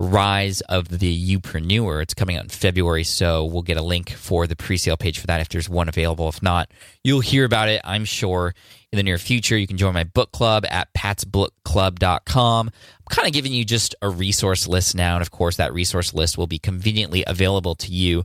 Rise 0.00 0.60
of 0.62 0.88
the 0.88 1.36
Youpreneur. 1.36 2.02
It's 2.02 2.14
coming 2.14 2.36
out 2.36 2.42
in 2.42 2.48
February, 2.48 3.04
so 3.04 3.44
we'll 3.44 3.62
get 3.62 3.76
a 3.76 3.82
link 3.82 4.10
for 4.10 4.44
the 4.46 4.56
pre 4.56 4.76
sale 4.76 4.96
page 4.96 5.20
for 5.20 5.28
that 5.28 5.40
if 5.40 5.48
there's 5.48 5.68
one 5.68 5.88
available. 5.88 6.28
If 6.28 6.42
not, 6.42 6.68
you'll 7.04 7.20
hear 7.20 7.44
about 7.44 7.68
it, 7.68 7.80
I'm 7.84 8.04
sure, 8.04 8.54
in 8.92 8.96
the 8.96 9.04
near 9.04 9.18
future. 9.18 9.56
You 9.56 9.68
can 9.68 9.76
join 9.76 9.94
my 9.94 10.04
book 10.04 10.32
club 10.32 10.64
at 10.68 10.92
patsbookclub.com. 10.94 12.68
I'm 12.68 12.72
kind 13.08 13.28
of 13.28 13.34
giving 13.34 13.52
you 13.52 13.64
just 13.64 13.94
a 14.02 14.08
resource 14.08 14.66
list 14.66 14.96
now. 14.96 15.14
And 15.14 15.22
of 15.22 15.30
course, 15.30 15.58
that 15.58 15.72
resource 15.72 16.12
list 16.12 16.36
will 16.36 16.48
be 16.48 16.58
conveniently 16.58 17.22
available 17.26 17.76
to 17.76 17.92
you 17.92 18.24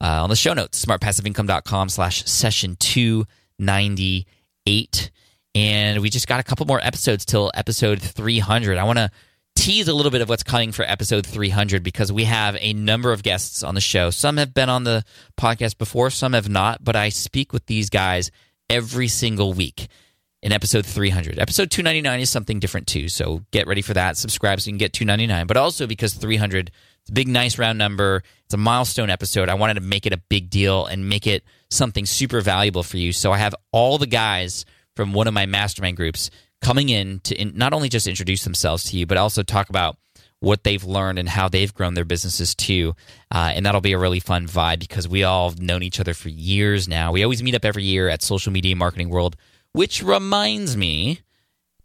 uh, 0.00 0.22
on 0.22 0.30
the 0.30 0.36
show 0.36 0.54
notes, 0.54 0.84
smartpassiveincome.com 0.84 1.88
slash 1.88 2.24
session 2.26 2.76
298. 2.76 5.10
And 5.54 6.00
we 6.00 6.10
just 6.10 6.28
got 6.28 6.38
a 6.38 6.44
couple 6.44 6.66
more 6.66 6.78
episodes 6.80 7.24
till 7.24 7.50
episode 7.54 8.00
300. 8.00 8.78
I 8.78 8.84
want 8.84 8.98
to 8.98 9.10
tease 9.58 9.88
a 9.88 9.92
little 9.92 10.12
bit 10.12 10.20
of 10.20 10.28
what's 10.28 10.44
coming 10.44 10.70
for 10.70 10.84
episode 10.84 11.26
300 11.26 11.82
because 11.82 12.12
we 12.12 12.24
have 12.24 12.56
a 12.60 12.72
number 12.74 13.10
of 13.10 13.24
guests 13.24 13.64
on 13.64 13.74
the 13.74 13.80
show. 13.80 14.08
Some 14.08 14.36
have 14.36 14.54
been 14.54 14.68
on 14.68 14.84
the 14.84 15.04
podcast 15.36 15.78
before, 15.78 16.10
some 16.10 16.32
have 16.32 16.48
not, 16.48 16.84
but 16.84 16.94
I 16.94 17.08
speak 17.08 17.52
with 17.52 17.66
these 17.66 17.90
guys 17.90 18.30
every 18.70 19.08
single 19.08 19.52
week 19.52 19.88
in 20.42 20.52
episode 20.52 20.86
300. 20.86 21.40
Episode 21.40 21.72
299 21.72 22.20
is 22.20 22.30
something 22.30 22.60
different 22.60 22.86
too, 22.86 23.08
so 23.08 23.42
get 23.50 23.66
ready 23.66 23.82
for 23.82 23.94
that. 23.94 24.16
Subscribe 24.16 24.60
so 24.60 24.68
you 24.68 24.74
can 24.74 24.78
get 24.78 24.92
299, 24.92 25.48
but 25.48 25.56
also 25.56 25.88
because 25.88 26.14
300 26.14 26.70
it's 27.00 27.10
a 27.10 27.12
big 27.12 27.26
nice 27.26 27.58
round 27.58 27.78
number. 27.78 28.22
It's 28.44 28.54
a 28.54 28.58
milestone 28.58 29.10
episode. 29.10 29.48
I 29.48 29.54
wanted 29.54 29.74
to 29.74 29.80
make 29.80 30.06
it 30.06 30.12
a 30.12 30.18
big 30.28 30.50
deal 30.50 30.86
and 30.86 31.08
make 31.08 31.26
it 31.26 31.42
something 31.68 32.06
super 32.06 32.40
valuable 32.42 32.84
for 32.84 32.96
you. 32.96 33.12
So 33.12 33.32
I 33.32 33.38
have 33.38 33.56
all 33.72 33.98
the 33.98 34.06
guys 34.06 34.64
from 34.94 35.14
one 35.14 35.26
of 35.26 35.34
my 35.34 35.46
mastermind 35.46 35.96
groups 35.96 36.30
coming 36.60 36.88
in 36.88 37.20
to 37.20 37.34
in, 37.34 37.52
not 37.56 37.72
only 37.72 37.88
just 37.88 38.06
introduce 38.06 38.44
themselves 38.44 38.84
to 38.84 38.96
you, 38.96 39.06
but 39.06 39.18
also 39.18 39.42
talk 39.42 39.68
about 39.68 39.96
what 40.40 40.62
they've 40.62 40.84
learned 40.84 41.18
and 41.18 41.28
how 41.28 41.48
they've 41.48 41.74
grown 41.74 41.94
their 41.94 42.04
businesses 42.04 42.54
too. 42.54 42.94
Uh, 43.30 43.52
and 43.54 43.66
that'll 43.66 43.80
be 43.80 43.92
a 43.92 43.98
really 43.98 44.20
fun 44.20 44.46
vibe 44.46 44.78
because 44.78 45.08
we 45.08 45.24
all 45.24 45.50
have 45.50 45.60
known 45.60 45.82
each 45.82 45.98
other 45.98 46.14
for 46.14 46.28
years 46.28 46.88
now. 46.88 47.12
We 47.12 47.22
always 47.22 47.42
meet 47.42 47.54
up 47.54 47.64
every 47.64 47.84
year 47.84 48.08
at 48.08 48.22
Social 48.22 48.52
Media 48.52 48.76
Marketing 48.76 49.08
World, 49.08 49.36
which 49.72 50.02
reminds 50.02 50.76
me 50.76 51.20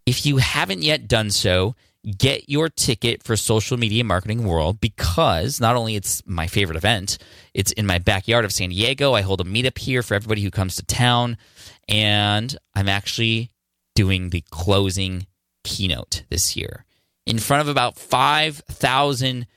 if 0.06 0.26
you 0.26 0.38
haven't 0.38 0.84
yet 0.84 1.08
done 1.08 1.32
so, 1.32 1.76
get 2.18 2.50
your 2.50 2.70
ticket 2.70 3.24
for 3.24 3.36
Social 3.36 3.78
Media 3.78 4.04
Marketing 4.04 4.44
World 4.44 4.82
because 4.82 5.62
not 5.62 5.76
only 5.76 5.96
it's 5.96 6.22
my 6.28 6.48
favorite 6.48 6.76
event, 6.76 7.18
it's 7.54 7.72
in 7.72 7.86
my 7.86 8.00
backyard 8.00 8.46
of 8.46 8.52
San 8.52 8.70
Diego. 8.70 9.14
I 9.14 9.22
hold 9.22 9.42
a 9.42 9.46
meetup 9.46 9.78
here 9.78 10.04
for 10.04 10.14
everybody 10.14 10.42
who 10.42 10.52
comes 10.52 10.76
to 10.76 10.86
town, 10.86 11.38
and 11.88 12.56
I'm 12.76 12.90
actually 12.90 13.53
doing 13.96 14.30
the 14.30 14.44
closing 14.50 15.28
keynote 15.64 16.24
this 16.30 16.56
year 16.56 16.86
in 17.26 17.40
front 17.40 17.62
of 17.62 17.68
about 17.68 17.98
5,000 17.98 19.48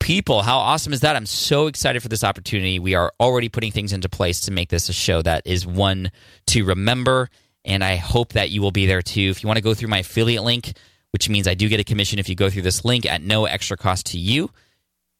people. 0.00 0.42
How 0.42 0.58
awesome 0.58 0.92
is 0.92 1.00
that? 1.00 1.14
I'm 1.16 1.26
so 1.26 1.68
excited 1.68 2.02
for 2.02 2.08
this 2.08 2.24
opportunity. 2.24 2.78
We 2.78 2.94
are 2.94 3.12
already 3.20 3.48
putting 3.48 3.70
things 3.72 3.92
into 3.92 4.08
place 4.08 4.40
to 4.42 4.50
make 4.50 4.68
this 4.68 4.88
a 4.88 4.92
show 4.92 5.22
that 5.22 5.46
is 5.46 5.66
one 5.66 6.10
to 6.48 6.64
remember. 6.64 7.30
And 7.64 7.84
I 7.84 7.96
hope 7.96 8.32
that 8.32 8.50
you 8.50 8.60
will 8.60 8.72
be 8.72 8.86
there 8.86 9.02
too. 9.02 9.30
If 9.30 9.42
you 9.42 9.46
want 9.46 9.58
to 9.58 9.62
go 9.62 9.74
through 9.74 9.88
my 9.88 9.98
affiliate 9.98 10.42
link, 10.42 10.72
which 11.12 11.28
means 11.28 11.46
I 11.46 11.54
do 11.54 11.68
get 11.68 11.78
a 11.78 11.84
commission 11.84 12.18
if 12.18 12.28
you 12.28 12.34
go 12.34 12.50
through 12.50 12.62
this 12.62 12.84
link 12.84 13.06
at 13.06 13.22
no 13.22 13.44
extra 13.44 13.76
cost 13.76 14.06
to 14.06 14.18
you, 14.18 14.50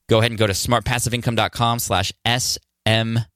go 0.09 0.19
ahead 0.19 0.33
and 0.33 0.39
go 0.39 0.49
to 0.49 0.53
smartpassiveincome.com 0.53 1.79
slash 1.79 2.13
SMMW. 2.27 3.27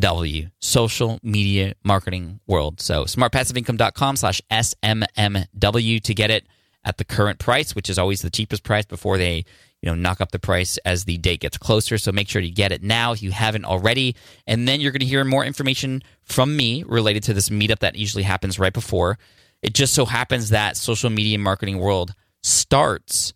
SMMW, 0.00 0.50
social 0.58 1.18
media 1.22 1.74
marketing 1.84 2.40
world. 2.46 2.80
So 2.80 3.04
smartpassiveincome.com 3.04 4.16
slash 4.16 4.40
SMMW 4.50 6.02
to 6.02 6.14
get 6.14 6.30
it 6.30 6.46
at 6.84 6.96
the 6.98 7.04
current 7.04 7.38
price, 7.38 7.74
which 7.74 7.90
is 7.90 7.98
always 7.98 8.22
the 8.22 8.30
cheapest 8.30 8.62
price 8.64 8.86
before 8.86 9.18
they 9.18 9.44
you 9.82 9.88
know 9.88 9.94
knock 9.94 10.20
up 10.20 10.30
the 10.30 10.38
price 10.38 10.78
as 10.78 11.04
the 11.04 11.18
date 11.18 11.40
gets 11.40 11.58
closer. 11.58 11.98
So 11.98 12.12
make 12.12 12.28
sure 12.28 12.42
to 12.42 12.50
get 12.50 12.72
it 12.72 12.82
now 12.82 13.12
if 13.12 13.22
you 13.22 13.30
haven't 13.30 13.64
already. 13.64 14.16
And 14.46 14.66
then 14.66 14.80
you're 14.80 14.92
going 14.92 15.00
to 15.00 15.06
hear 15.06 15.24
more 15.24 15.44
information 15.44 16.02
from 16.22 16.56
me 16.56 16.82
related 16.86 17.22
to 17.24 17.34
this 17.34 17.48
meetup 17.48 17.80
that 17.80 17.96
usually 17.96 18.24
happens 18.24 18.58
right 18.58 18.72
before. 18.72 19.18
It 19.62 19.74
just 19.74 19.94
so 19.94 20.06
happens 20.06 20.50
that 20.50 20.76
social 20.76 21.10
media 21.10 21.38
marketing 21.38 21.78
world 21.78 22.14
starts. 22.42 23.34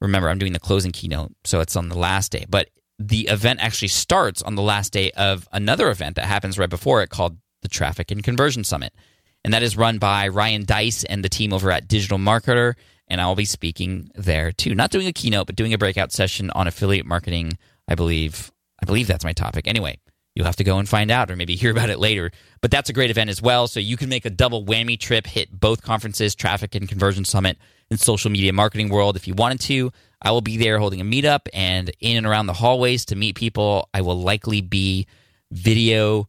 Remember 0.00 0.28
i'm 0.28 0.38
doing 0.38 0.52
the 0.52 0.60
closing 0.60 0.92
keynote 0.92 1.32
so 1.44 1.60
it's 1.60 1.76
on 1.76 1.88
the 1.88 1.98
last 1.98 2.32
day. 2.32 2.44
But 2.48 2.68
the 2.98 3.22
event 3.28 3.60
actually 3.60 3.88
starts 3.88 4.42
on 4.42 4.54
the 4.54 4.62
last 4.62 4.92
day 4.92 5.10
of 5.12 5.48
another 5.52 5.90
event 5.90 6.16
that 6.16 6.26
happens 6.26 6.58
right 6.58 6.70
before 6.70 7.02
it 7.02 7.10
called 7.10 7.36
the 7.62 7.68
traffic 7.68 8.10
and 8.10 8.22
conversion 8.22 8.62
summit 8.62 8.92
and 9.44 9.52
that 9.52 9.62
is 9.62 9.76
run 9.76 9.98
by 9.98 10.28
ryan 10.28 10.64
Deiss 10.64 11.04
and 11.04 11.24
the 11.24 11.28
team 11.28 11.52
over 11.52 11.70
at 11.70 11.88
digital 11.88 12.18
marketer 12.18 12.74
and 13.08 13.20
I'll 13.20 13.34
be 13.34 13.44
speaking 13.44 14.10
there 14.14 14.52
too. 14.52 14.74
Not 14.74 14.90
doing 14.90 15.06
a 15.06 15.12
keynote, 15.12 15.46
but 15.46 15.56
doing 15.56 15.72
a 15.74 15.78
breakout 15.78 16.12
session 16.12 16.50
on 16.50 16.66
affiliate 16.66 17.06
marketing. 17.06 17.58
I 17.88 17.94
believe. 17.94 18.50
I 18.82 18.86
believe 18.86 19.06
that's 19.06 19.24
my 19.24 19.32
topic. 19.32 19.66
Anyway, 19.66 19.98
you'll 20.34 20.46
have 20.46 20.56
to 20.56 20.64
go 20.64 20.78
and 20.78 20.88
find 20.88 21.10
out, 21.10 21.30
or 21.30 21.36
maybe 21.36 21.54
hear 21.54 21.70
about 21.70 21.90
it 21.90 21.98
later. 21.98 22.30
But 22.60 22.70
that's 22.70 22.90
a 22.90 22.92
great 22.92 23.10
event 23.10 23.30
as 23.30 23.40
well. 23.40 23.68
So 23.68 23.80
you 23.80 23.96
can 23.96 24.08
make 24.08 24.24
a 24.24 24.30
double 24.30 24.64
whammy 24.64 24.98
trip, 24.98 25.26
hit 25.26 25.48
both 25.52 25.82
conferences, 25.82 26.34
Traffic 26.34 26.74
and 26.74 26.88
Conversion 26.88 27.24
Summit 27.24 27.58
and 27.90 28.00
Social 28.00 28.30
Media 28.30 28.52
Marketing 28.52 28.88
World, 28.88 29.16
if 29.16 29.28
you 29.28 29.34
wanted 29.34 29.60
to. 29.60 29.92
I 30.24 30.30
will 30.30 30.40
be 30.40 30.56
there 30.56 30.78
holding 30.78 31.00
a 31.00 31.04
meetup 31.04 31.48
and 31.52 31.90
in 32.00 32.16
and 32.16 32.26
around 32.26 32.46
the 32.46 32.54
hallways 32.54 33.04
to 33.06 33.16
meet 33.16 33.36
people. 33.36 33.88
I 33.92 34.00
will 34.00 34.18
likely 34.20 34.62
be 34.62 35.06
video 35.52 36.28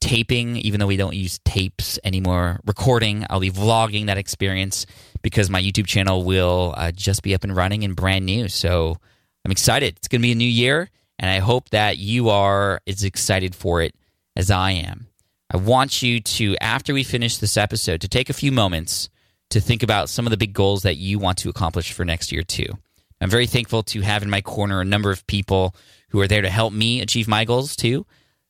taping, 0.00 0.56
even 0.56 0.80
though 0.80 0.86
we 0.86 0.96
don't 0.96 1.14
use 1.14 1.38
tapes 1.44 1.98
anymore, 2.04 2.60
recording. 2.66 3.24
I'll 3.30 3.40
be 3.40 3.50
vlogging 3.50 4.06
that 4.06 4.18
experience 4.18 4.84
because 5.22 5.48
my 5.48 5.62
YouTube 5.62 5.86
channel 5.86 6.24
will 6.24 6.74
uh, 6.76 6.90
just 6.90 7.22
be 7.22 7.34
up 7.34 7.44
and 7.44 7.54
running 7.54 7.84
and 7.84 7.94
brand 7.94 8.26
new. 8.26 8.48
So 8.48 8.96
I'm 9.44 9.52
excited. 9.52 9.96
It's 9.96 10.08
going 10.08 10.20
to 10.20 10.26
be 10.26 10.32
a 10.32 10.36
new 10.36 10.48
year, 10.48 10.90
and 11.18 11.30
I 11.30 11.38
hope 11.38 11.70
that 11.70 11.98
you 11.98 12.28
are 12.28 12.80
as 12.86 13.04
excited 13.04 13.54
for 13.54 13.80
it 13.80 13.94
as 14.34 14.50
I 14.50 14.72
am. 14.72 15.06
I 15.50 15.56
want 15.56 16.02
you 16.02 16.20
to, 16.20 16.56
after 16.60 16.92
we 16.92 17.04
finish 17.04 17.38
this 17.38 17.56
episode, 17.56 18.00
to 18.00 18.08
take 18.08 18.28
a 18.28 18.34
few 18.34 18.50
moments 18.50 19.08
to 19.50 19.60
think 19.60 19.84
about 19.84 20.08
some 20.08 20.26
of 20.26 20.30
the 20.32 20.36
big 20.36 20.52
goals 20.52 20.82
that 20.82 20.96
you 20.96 21.20
want 21.20 21.38
to 21.38 21.48
accomplish 21.48 21.92
for 21.92 22.04
next 22.04 22.32
year, 22.32 22.42
too. 22.42 22.76
I'm 23.20 23.30
very 23.30 23.46
thankful 23.46 23.82
to 23.84 24.00
have 24.02 24.22
in 24.22 24.30
my 24.30 24.40
corner 24.40 24.80
a 24.80 24.84
number 24.84 25.10
of 25.10 25.26
people 25.26 25.74
who 26.10 26.20
are 26.20 26.28
there 26.28 26.42
to 26.42 26.50
help 26.50 26.72
me 26.72 27.00
achieve 27.00 27.28
my 27.28 27.44
goals, 27.44 27.76
too. 27.76 28.06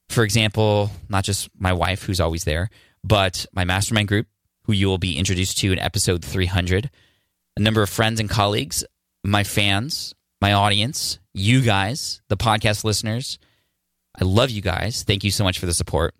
For 0.09 0.24
example, 0.24 0.90
not 1.09 1.24
just 1.24 1.48
my 1.59 1.72
wife, 1.72 2.02
who's 2.02 2.20
always 2.20 2.44
there, 2.44 2.70
but 3.05 3.46
my 3.52 3.64
mastermind 3.64 4.09
group, 4.09 4.26
who 4.64 4.72
you 4.72 4.88
will 4.88 4.98
be 4.98 5.18
introduced 5.18 5.59
to 5.59 5.72
in 5.72 5.79
episode 5.79 6.24
300, 6.24 6.90
a 7.57 7.61
number 7.61 7.83
of 7.83 7.88
friends 7.88 8.20
and 8.20 8.29
colleagues, 8.29 8.85
my 9.24 9.44
fans, 9.44 10.14
my 10.40 10.52
audience, 10.52 11.18
you 11.33 11.61
guys, 11.62 12.20
the 12.29 12.37
podcast 12.37 12.85
listeners. 12.85 13.38
I 14.20 14.24
love 14.24 14.50
you 14.50 14.62
guys. 14.62 15.02
Thank 15.02 15.24
you 15.24 15.31
so 15.31 15.44
much 15.44 15.59
for 15.59 15.66
the 15.66 15.74
support. 15.74 16.14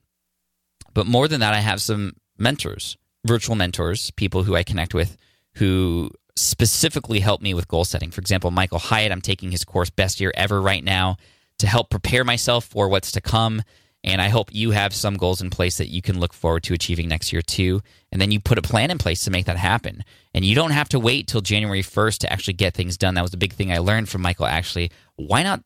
But 0.95 1.07
more 1.07 1.29
than 1.29 1.41
that, 1.41 1.55
I 1.55 1.61
have 1.61 1.81
some 1.81 2.15
mentors, 2.39 2.97
virtual 3.25 3.57
mentors, 3.57 4.11
people 4.13 4.43
who 4.45 4.57
I 4.57 4.63
connect 4.63 4.95
with 4.95 5.17
who 5.57 6.11
specifically 6.37 7.21
help 7.21 7.41
me 7.41 7.55
with 7.55 7.69
goal 7.69 7.85
setting. 7.85 8.11
For 8.11 8.21
example, 8.21 8.51
Michael 8.51 8.79
Hyatt, 8.79 9.13
I'm 9.13 9.21
taking 9.21 9.51
his 9.51 9.65
course 9.65 9.91
Best 9.91 10.21
Year 10.21 10.33
Ever 10.35 10.61
right 10.61 10.85
now 10.85 11.17
to 11.59 11.67
help 11.67 11.91
prepare 11.91 12.25
myself 12.25 12.67
for 12.67 12.89
what's 12.89 13.13
to 13.13 13.21
come 13.21 13.63
and 14.07 14.23
I 14.23 14.29
hope 14.29 14.55
you 14.55 14.71
have 14.71 14.95
some 14.95 15.17
goals 15.17 15.43
in 15.43 15.51
place 15.51 15.79
that 15.79 15.89
you 15.89 16.01
can 16.01 16.21
look 16.21 16.33
forward 16.33 16.63
to 16.65 16.75
achieving 16.75 17.09
next 17.09 17.33
year 17.33 17.43
too. 17.43 17.83
And 18.13 18.21
then 18.21 18.31
you 18.31 18.39
put 18.39 18.57
a 18.57 18.63
plan 18.63 18.93
in 18.93 18.99
place 18.99 19.25
to 19.25 19.33
make 19.33 19.47
that 19.47 19.57
happen. 19.57 20.05
And 20.33 20.45
you 20.45 20.55
don't 20.55 20.71
have 20.71 20.89
to 20.91 21.01
wait 21.01 21.27
till 21.27 21.41
January 21.41 21.83
1st 21.83 22.19
to 22.19 22.33
actually 22.33 22.55
get 22.55 22.75
things 22.75 22.97
done. 22.97 23.15
That 23.15 23.23
was 23.23 23.33
the 23.33 23.37
big 23.37 23.53
thing 23.53 23.73
I 23.73 23.79
learned 23.79 24.09
from 24.09 24.23
Michael 24.23 24.47
actually. 24.47 24.93
Why 25.17 25.43
not 25.43 25.65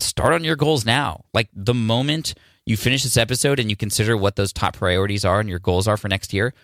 start 0.00 0.32
on 0.32 0.42
your 0.42 0.56
goals 0.56 0.86
now? 0.86 1.24
Like 1.34 1.50
the 1.52 1.74
moment 1.74 2.32
you 2.64 2.78
finish 2.78 3.02
this 3.02 3.18
episode 3.18 3.58
and 3.58 3.68
you 3.68 3.76
consider 3.76 4.16
what 4.16 4.36
those 4.36 4.54
top 4.54 4.74
priorities 4.74 5.24
are 5.26 5.40
and 5.40 5.48
your 5.48 5.58
goals 5.58 5.86
are 5.86 5.98
for 5.98 6.08
next 6.08 6.32
year, 6.32 6.54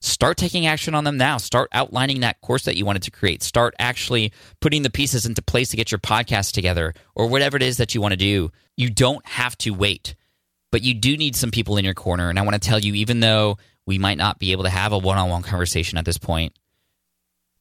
start 0.00 0.36
taking 0.36 0.66
action 0.66 0.94
on 0.94 1.04
them 1.04 1.16
now. 1.16 1.38
Start 1.38 1.68
outlining 1.72 2.20
that 2.20 2.40
course 2.40 2.64
that 2.64 2.76
you 2.76 2.84
wanted 2.84 3.02
to 3.02 3.10
create. 3.10 3.42
Start 3.42 3.74
actually 3.78 4.32
putting 4.60 4.82
the 4.82 4.90
pieces 4.90 5.26
into 5.26 5.42
place 5.42 5.70
to 5.70 5.76
get 5.76 5.90
your 5.90 5.98
podcast 5.98 6.52
together 6.52 6.94
or 7.14 7.28
whatever 7.28 7.56
it 7.56 7.62
is 7.62 7.78
that 7.78 7.94
you 7.94 8.00
want 8.00 8.12
to 8.12 8.16
do. 8.16 8.50
You 8.76 8.90
don't 8.90 9.26
have 9.26 9.56
to 9.58 9.70
wait 9.70 10.14
but 10.76 10.82
you 10.82 10.94
do 10.94 11.16
need 11.16 11.36
some 11.36 11.50
people 11.50 11.76
in 11.76 11.84
your 11.84 11.94
corner. 11.94 12.28
And 12.28 12.38
I 12.38 12.42
want 12.42 12.54
to 12.54 12.60
tell 12.60 12.78
you, 12.78 12.94
even 12.94 13.20
though 13.20 13.56
we 13.86 13.98
might 13.98 14.18
not 14.18 14.38
be 14.38 14.52
able 14.52 14.64
to 14.64 14.68
have 14.68 14.92
a 14.92 14.98
one 14.98 15.18
on 15.18 15.30
one 15.30 15.42
conversation 15.42 15.98
at 15.98 16.04
this 16.04 16.18
point, 16.18 16.52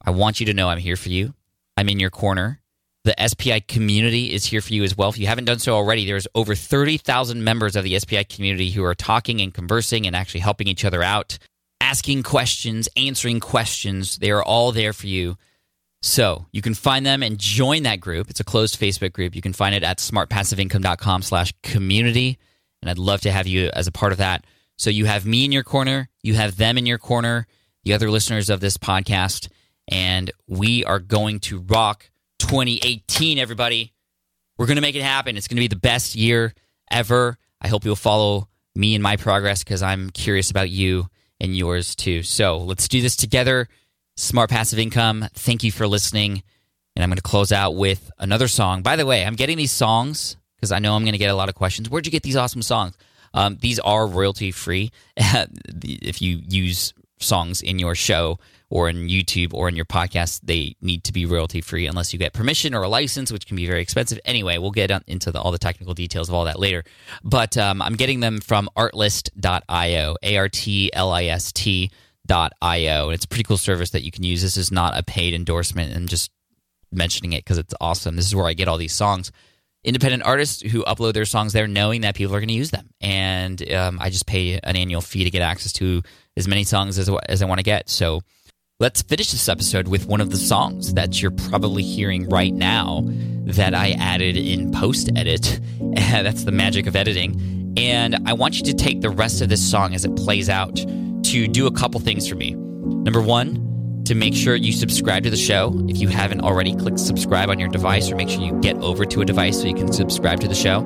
I 0.04 0.12
want 0.12 0.40
you 0.42 0.48
to 0.48 0.54
know 0.54 0.70
I'm 0.70 0.80
here 0.80 0.98
for 0.98 1.10
you. 1.10 1.34
I'm 1.78 1.90
in 1.90 2.00
your 2.00 2.10
corner. 2.10 2.62
The 3.04 3.16
SPI 3.26 3.62
community 3.62 4.34
is 4.34 4.46
here 4.46 4.60
for 4.60 4.74
you 4.74 4.84
as 4.84 4.98
well. 4.98 5.10
If 5.10 5.18
you 5.18 5.28
haven't 5.28 5.46
done 5.46 5.60
so 5.60 5.76
already, 5.76 6.06
there's 6.06 6.28
over 6.36 6.56
30,000 6.56 7.44
members 7.44 7.76
of 7.76 7.84
the 7.84 7.98
SPI 8.00 8.24
community 8.26 8.72
who 8.72 8.84
are 8.84 8.96
talking 8.96 9.40
and 9.42 9.54
conversing 9.54 10.08
and 10.08 10.16
actually 10.16 10.42
helping 10.42 10.68
each 10.68 10.84
other 10.84 11.02
out, 11.02 11.38
asking 11.86 12.24
questions, 12.24 12.90
answering 12.98 13.40
questions. 13.40 14.18
They 14.18 14.32
are 14.32 14.44
all 14.44 14.72
there 14.72 14.92
for 14.92 15.06
you. 15.06 15.38
So 16.02 16.48
you 16.52 16.62
can 16.62 16.74
find 16.74 17.06
them 17.06 17.22
and 17.22 17.38
join 17.38 17.84
that 17.84 18.00
group. 18.00 18.30
It's 18.30 18.40
a 18.40 18.44
closed 18.44 18.80
Facebook 18.80 19.14
group. 19.14 19.36
You 19.36 19.42
can 19.42 19.54
find 19.54 19.76
it 19.76 19.84
at 19.84 20.00
smartpassiveincome.com 20.00 21.22
slash 21.22 21.54
community 21.62 22.40
and 22.82 22.90
I'd 22.90 22.98
love 22.98 23.22
to 23.22 23.32
have 23.32 23.48
you 23.48 23.70
as 23.74 23.88
a 23.88 23.92
part 23.92 24.12
of 24.12 24.18
that. 24.18 24.46
So 24.78 24.90
you 24.90 25.06
have 25.06 25.26
me 25.26 25.46
in 25.46 25.52
your 25.52 25.64
corner, 25.64 26.10
you 26.24 26.34
have 26.34 26.58
them 26.58 26.78
in 26.78 26.86
your 26.86 26.98
corner, 26.98 27.48
the 27.84 27.94
other 27.94 28.10
listeners 28.10 28.50
of 28.50 28.60
this 28.60 28.78
podcast, 28.78 29.48
and 29.88 30.32
we 30.48 30.84
are 30.86 31.00
going 31.00 31.40
to 31.42 31.60
rock 31.60 32.10
2018, 32.40 33.38
everybody. 33.38 33.94
We're 34.58 34.68
going 34.68 34.76
to 34.76 34.82
make 34.82 34.96
it 34.96 35.04
happen. 35.04 35.38
It's 35.38 35.48
going 35.48 35.58
to 35.58 35.62
be 35.62 35.68
the 35.68 35.76
best 35.76 36.16
year 36.16 36.54
ever. 36.92 37.38
I 37.62 37.68
hope 37.68 37.86
you'll 37.86 37.96
follow 37.96 38.50
me 38.76 38.96
and 38.96 39.04
my 39.04 39.18
progress 39.18 39.64
because 39.64 39.82
I'm 39.82 40.10
curious 40.10 40.52
about 40.52 40.70
you 40.70 41.08
and 41.40 41.56
yours 41.56 41.96
too. 41.96 42.24
So 42.24 42.58
let's 42.58 42.88
do 42.88 43.02
this 43.02 43.16
together. 43.16 43.68
Smart 44.18 44.50
Passive 44.50 44.80
Income, 44.80 45.28
thank 45.34 45.64
you 45.64 45.72
for 45.72 45.88
listening. 45.88 46.44
And 46.96 47.04
I'm 47.04 47.10
going 47.10 47.18
to 47.18 47.22
close 47.22 47.52
out 47.52 47.76
with 47.76 48.10
another 48.18 48.48
song. 48.48 48.82
By 48.82 48.96
the 48.96 49.06
way, 49.06 49.26
I'm 49.26 49.36
getting 49.36 49.58
these 49.58 49.74
songs 49.74 50.38
because 50.56 50.72
I 50.72 50.80
know 50.80 50.96
I'm 50.96 51.04
going 51.04 51.14
to 51.14 51.20
get 51.20 51.30
a 51.30 51.36
lot 51.36 51.50
of 51.50 51.56
questions. 51.56 51.90
Where'd 51.90 52.06
you 52.06 52.12
get 52.12 52.24
these 52.24 52.38
awesome 52.38 52.62
songs? 52.62 52.98
Um, 53.34 53.58
these 53.60 53.80
are 53.80 54.08
royalty 54.08 54.52
free 54.52 54.92
if 55.18 56.22
you 56.22 56.42
use 56.48 56.94
songs 57.20 57.62
in 57.62 57.80
your 57.80 57.96
show 57.96 58.40
or 58.76 58.90
in 58.90 59.08
YouTube 59.08 59.54
or 59.54 59.70
in 59.70 59.76
your 59.78 59.86
podcast, 59.86 60.42
they 60.44 60.76
need 60.82 61.06
to 61.06 61.14
be 61.14 61.26
royalty 61.26 61.62
free 61.62 61.88
unless 61.88 62.12
you 62.12 62.20
get 62.20 62.34
permission 62.34 62.76
or 62.76 62.84
a 62.84 62.90
license, 62.90 63.32
which 63.32 63.48
can 63.48 63.56
be 63.56 63.66
very 63.66 63.82
expensive. 63.82 64.20
Anyway, 64.26 64.58
we'll 64.58 64.70
get 64.70 64.92
into 65.08 65.32
the, 65.32 65.40
all 65.40 65.54
the 65.54 65.58
technical 65.58 65.94
details 65.94 66.28
of 66.28 66.36
all 66.36 66.44
that 66.44 66.60
later. 66.60 66.84
But 67.24 67.58
um, 67.58 67.82
I'm 67.82 67.96
getting 67.96 68.20
them 68.20 68.42
from 68.42 68.68
artlist.io, 68.76 70.18
A 70.22 70.36
R 70.36 70.50
T 70.50 70.92
L 70.92 71.14
I 71.14 71.24
S 71.24 71.54
T.io. 71.54 71.90
And 73.06 73.14
it's 73.14 73.24
a 73.24 73.28
pretty 73.30 73.46
cool 73.46 73.56
service 73.56 73.92
that 73.92 74.04
you 74.04 74.12
can 74.12 74.26
use. 74.26 74.42
This 74.42 74.58
is 74.58 74.74
not 74.74 75.00
a 75.00 75.04
paid 75.04 75.34
endorsement 75.34 75.96
and 75.96 76.10
just 76.10 76.30
mentioning 76.92 77.32
it 77.32 77.46
because 77.46 77.58
it's 77.58 77.74
awesome. 77.80 78.18
This 78.18 78.26
is 78.26 78.36
where 78.36 78.46
I 78.46 78.54
get 78.54 78.68
all 78.68 78.78
these 78.78 78.94
songs 78.94 79.32
independent 79.86 80.24
artists 80.24 80.64
who 80.64 80.84
upload 80.86 81.14
their 81.14 81.26
songs 81.26 81.54
there 81.54 81.68
knowing 81.68 82.02
that 82.02 82.16
people 82.16 82.36
are 82.36 82.40
going 82.40 82.48
to 82.48 82.56
use 82.56 82.72
them. 82.72 82.90
And 83.00 83.72
um, 83.72 84.00
I 84.02 84.10
just 84.10 84.26
pay 84.26 84.60
an 84.64 84.76
annual 84.76 85.00
fee 85.00 85.24
to 85.24 85.30
get 85.30 85.44
access 85.44 85.72
to 85.74 86.02
as 86.36 86.48
many 86.48 86.64
songs 86.64 86.98
as, 86.98 87.08
as 87.30 87.44
I 87.44 87.46
want 87.46 87.60
to 87.60 87.64
get. 87.64 87.88
So 87.88 88.22
let's 88.82 89.02
finish 89.02 89.32
this 89.32 89.48
episode 89.48 89.88
with 89.88 90.06
one 90.06 90.20
of 90.20 90.32
the 90.32 90.38
songs 90.38 90.96
that 90.96 91.22
you're 91.22 91.32
probably 91.32 91.82
hearing 91.82 92.28
right 92.28 92.54
now 92.54 93.06
that 93.46 93.74
I 93.74 93.92
added 93.92 94.36
in 94.36 94.74
post 94.74 95.10
edit. 95.16 95.62
That's 95.94 96.44
the 96.44 96.52
magic 96.52 96.86
of 96.86 96.94
editing. 96.94 97.74
And 97.78 98.18
I 98.28 98.34
want 98.34 98.58
you 98.58 98.64
to 98.64 98.74
take 98.74 99.00
the 99.00 99.10
rest 99.10 99.42
of 99.42 99.48
this 99.48 99.66
song 99.66 99.94
as 99.94 100.04
it 100.04 100.14
plays 100.18 100.50
out 100.50 100.76
to 100.76 101.48
do 101.48 101.68
a 101.68 101.72
couple 101.72 102.02
things 102.02 102.28
for 102.28 102.36
me. 102.36 102.52
Number 102.52 103.22
one, 103.22 104.04
to 104.06 104.14
make 104.14 104.36
sure 104.36 104.56
you 104.56 104.74
subscribe 104.74 105.24
to 105.24 105.30
the 105.30 105.38
show. 105.38 105.74
If 105.88 106.00
you 106.00 106.10
haven't 106.10 106.42
already, 106.42 106.76
click 106.76 106.98
subscribe 106.98 107.50
on 107.50 107.60
your 107.60 107.70
device 107.70 108.12
or 108.12 108.18
make 108.18 108.28
sure 108.28 108.42
you 108.42 108.60
get 108.60 108.76
over 108.78 109.06
to 109.06 109.22
a 109.22 109.26
device 109.26 109.62
so 109.62 109.68
you 109.68 109.74
can 109.74 109.94
subscribe 109.94 110.42
to 110.42 110.50
the 110.50 110.56
show. 110.56 110.82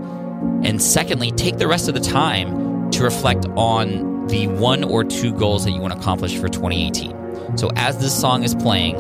And 0.64 0.80
secondly, 0.80 1.32
take 1.32 1.58
the 1.58 1.68
rest 1.68 1.88
of 1.88 1.96
the 1.96 2.02
time 2.02 2.92
to 2.92 3.04
reflect 3.04 3.48
on 3.56 4.28
the 4.28 4.46
one 4.46 4.84
or 4.84 5.04
two 5.04 5.34
goals 5.34 5.66
that 5.66 5.72
you 5.72 5.82
want 5.82 5.94
to 5.94 6.00
accomplish 6.00 6.38
for 6.38 6.50
2018. 6.50 7.19
So 7.56 7.70
as 7.76 7.98
this 7.98 8.18
song 8.18 8.44
is 8.44 8.56
playing 8.56 8.96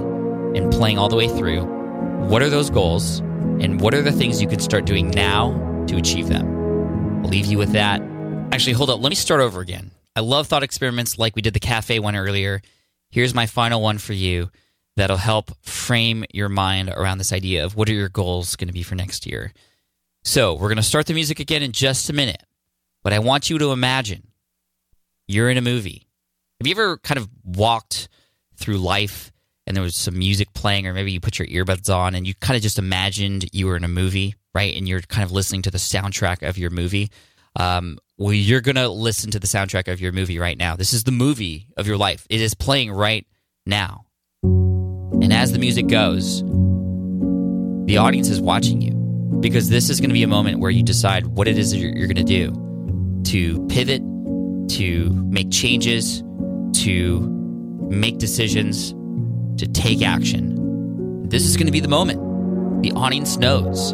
and 0.55 0.71
playing 0.71 0.97
all 0.97 1.09
the 1.09 1.15
way 1.15 1.27
through, 1.27 1.62
what 2.27 2.41
are 2.41 2.49
those 2.49 2.69
goals 2.69 3.19
and 3.19 3.79
what 3.79 3.93
are 3.93 4.01
the 4.01 4.12
things 4.12 4.41
you 4.41 4.47
can 4.47 4.59
start 4.59 4.85
doing 4.85 5.09
now 5.12 5.85
to 5.88 5.97
achieve 5.97 6.27
them? 6.27 7.23
I'll 7.23 7.29
leave 7.29 7.45
you 7.45 7.57
with 7.57 7.71
that. 7.73 8.01
Actually, 8.51 8.73
hold 8.73 8.89
up. 8.89 8.99
Let 8.99 9.09
me 9.09 9.15
start 9.15 9.41
over 9.41 9.62
again. 9.62 9.91
I 10.15 10.21
love 10.21 10.47
thought 10.47 10.63
experiments 10.63 11.17
like 11.17 11.35
we 11.35 11.41
did 11.41 11.53
the 11.53 11.59
cafe 11.59 11.99
one 11.99 12.15
earlier. 12.15 12.62
Here's 13.12 13.33
my 13.33 13.45
final 13.45 13.81
one 13.81 13.97
for 13.97 14.13
you 14.13 14.49
that'll 14.97 15.17
help 15.17 15.51
frame 15.63 16.25
your 16.33 16.49
mind 16.49 16.89
around 16.89 17.19
this 17.19 17.31
idea 17.31 17.63
of 17.63 17.75
what 17.75 17.88
are 17.89 17.93
your 17.93 18.09
goals 18.09 18.55
going 18.55 18.67
to 18.67 18.73
be 18.73 18.83
for 18.83 18.95
next 18.95 19.25
year. 19.25 19.53
So, 20.23 20.53
we're 20.53 20.67
going 20.67 20.77
to 20.77 20.83
start 20.83 21.05
the 21.05 21.13
music 21.13 21.39
again 21.39 21.63
in 21.63 21.71
just 21.71 22.09
a 22.09 22.13
minute. 22.13 22.43
But 23.03 23.13
I 23.13 23.19
want 23.19 23.49
you 23.49 23.57
to 23.59 23.71
imagine 23.71 24.27
you're 25.27 25.49
in 25.49 25.57
a 25.57 25.62
movie. 25.62 26.07
Have 26.59 26.67
you 26.67 26.73
ever 26.73 26.97
kind 26.97 27.17
of 27.17 27.29
walked 27.45 28.09
through 28.60 28.78
life 28.78 29.32
and 29.69 29.76
there 29.76 29.84
was 29.84 29.95
some 29.95 30.17
music 30.17 30.52
playing, 30.56 30.88
or 30.88 30.93
maybe 30.93 31.12
you 31.12 31.19
put 31.19 31.38
your 31.38 31.48
earbuds 31.48 31.93
on 31.93 32.15
and 32.15 32.26
you 32.26 32.34
kind 32.41 32.58
of 32.58 32.63
just 32.63 32.80
imagined 32.80 33.45
you 33.54 33.67
were 33.67 33.78
in 33.78 33.84
a 33.84 33.88
movie, 33.88 34.34
right? 34.56 34.76
And 34.76 34.89
you're 34.89 35.02
kind 35.02 35.24
of 35.24 35.32
listening 35.32 35.62
to 35.62 35.72
the 35.72 35.78
soundtrack 35.78 36.48
of 36.48 36.58
your 36.58 36.72
movie. 36.72 37.12
Um, 37.56 38.00
well, 38.17 38.34
you're 38.34 38.62
going 38.62 38.78
to 38.78 38.89
listen 38.89 39.30
to 39.30 39.39
the 39.39 39.45
soundtrack 39.45 39.88
of 39.88 40.02
your 40.02 40.12
movie 40.12 40.39
right 40.39 40.58
now. 40.58 40.76
This 40.76 40.91
is 40.91 41.04
the 41.04 41.12
movie 41.12 41.67
of 41.78 41.86
your 41.86 41.98
life. 41.98 42.26
It 42.32 42.41
is 42.41 42.56
playing 42.56 42.91
right 42.91 43.28
now. 43.67 44.06
And 44.41 45.32
as 45.32 45.52
the 45.52 45.60
music 45.60 45.88
goes, 45.88 46.41
the 47.86 47.98
audience 47.98 48.30
is 48.30 48.41
watching 48.41 48.82
you 48.82 48.93
because 49.39 49.69
this 49.69 49.91
is 49.91 50.00
going 50.00 50.10
to 50.10 50.15
be 50.15 50.24
a 50.24 50.28
moment 50.28 50.60
where 50.60 50.72
you 50.72 50.82
decide 50.82 51.28
what 51.28 51.48
it 51.48 51.60
is 51.60 51.76
you're, 51.76 51.91
you're 51.91 52.08
going 52.08 52.15
to 52.15 52.24
do 52.24 52.52
to 53.26 53.67
pivot, 53.67 54.02
to 54.69 55.12
make 55.30 55.52
changes, 55.52 56.24
to 56.74 57.38
make 57.89 58.17
decisions, 58.17 58.93
to 59.60 59.67
take 59.67 60.02
action. 60.02 61.28
This 61.28 61.43
is 61.45 61.58
going 61.58 61.65
to 61.65 61.71
be 61.71 61.80
the 61.80 61.88
moment. 61.88 62.82
The 62.82 62.91
audience 62.93 63.38
knows. 63.38 63.89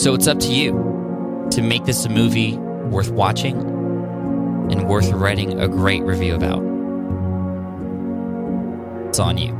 So 0.00 0.14
it's 0.14 0.26
up 0.26 0.38
to 0.40 0.52
you 0.52 1.48
to 1.50 1.62
make 1.62 1.84
this 1.84 2.04
a 2.04 2.08
movie 2.08 2.56
worth 2.56 3.10
watching 3.10 3.56
and 3.56 4.88
worth 4.88 5.10
writing 5.10 5.60
a 5.60 5.68
great 5.68 6.02
review 6.02 6.34
about. 6.34 6.62
It's 9.08 9.18
on 9.18 9.36
you. 9.36 9.59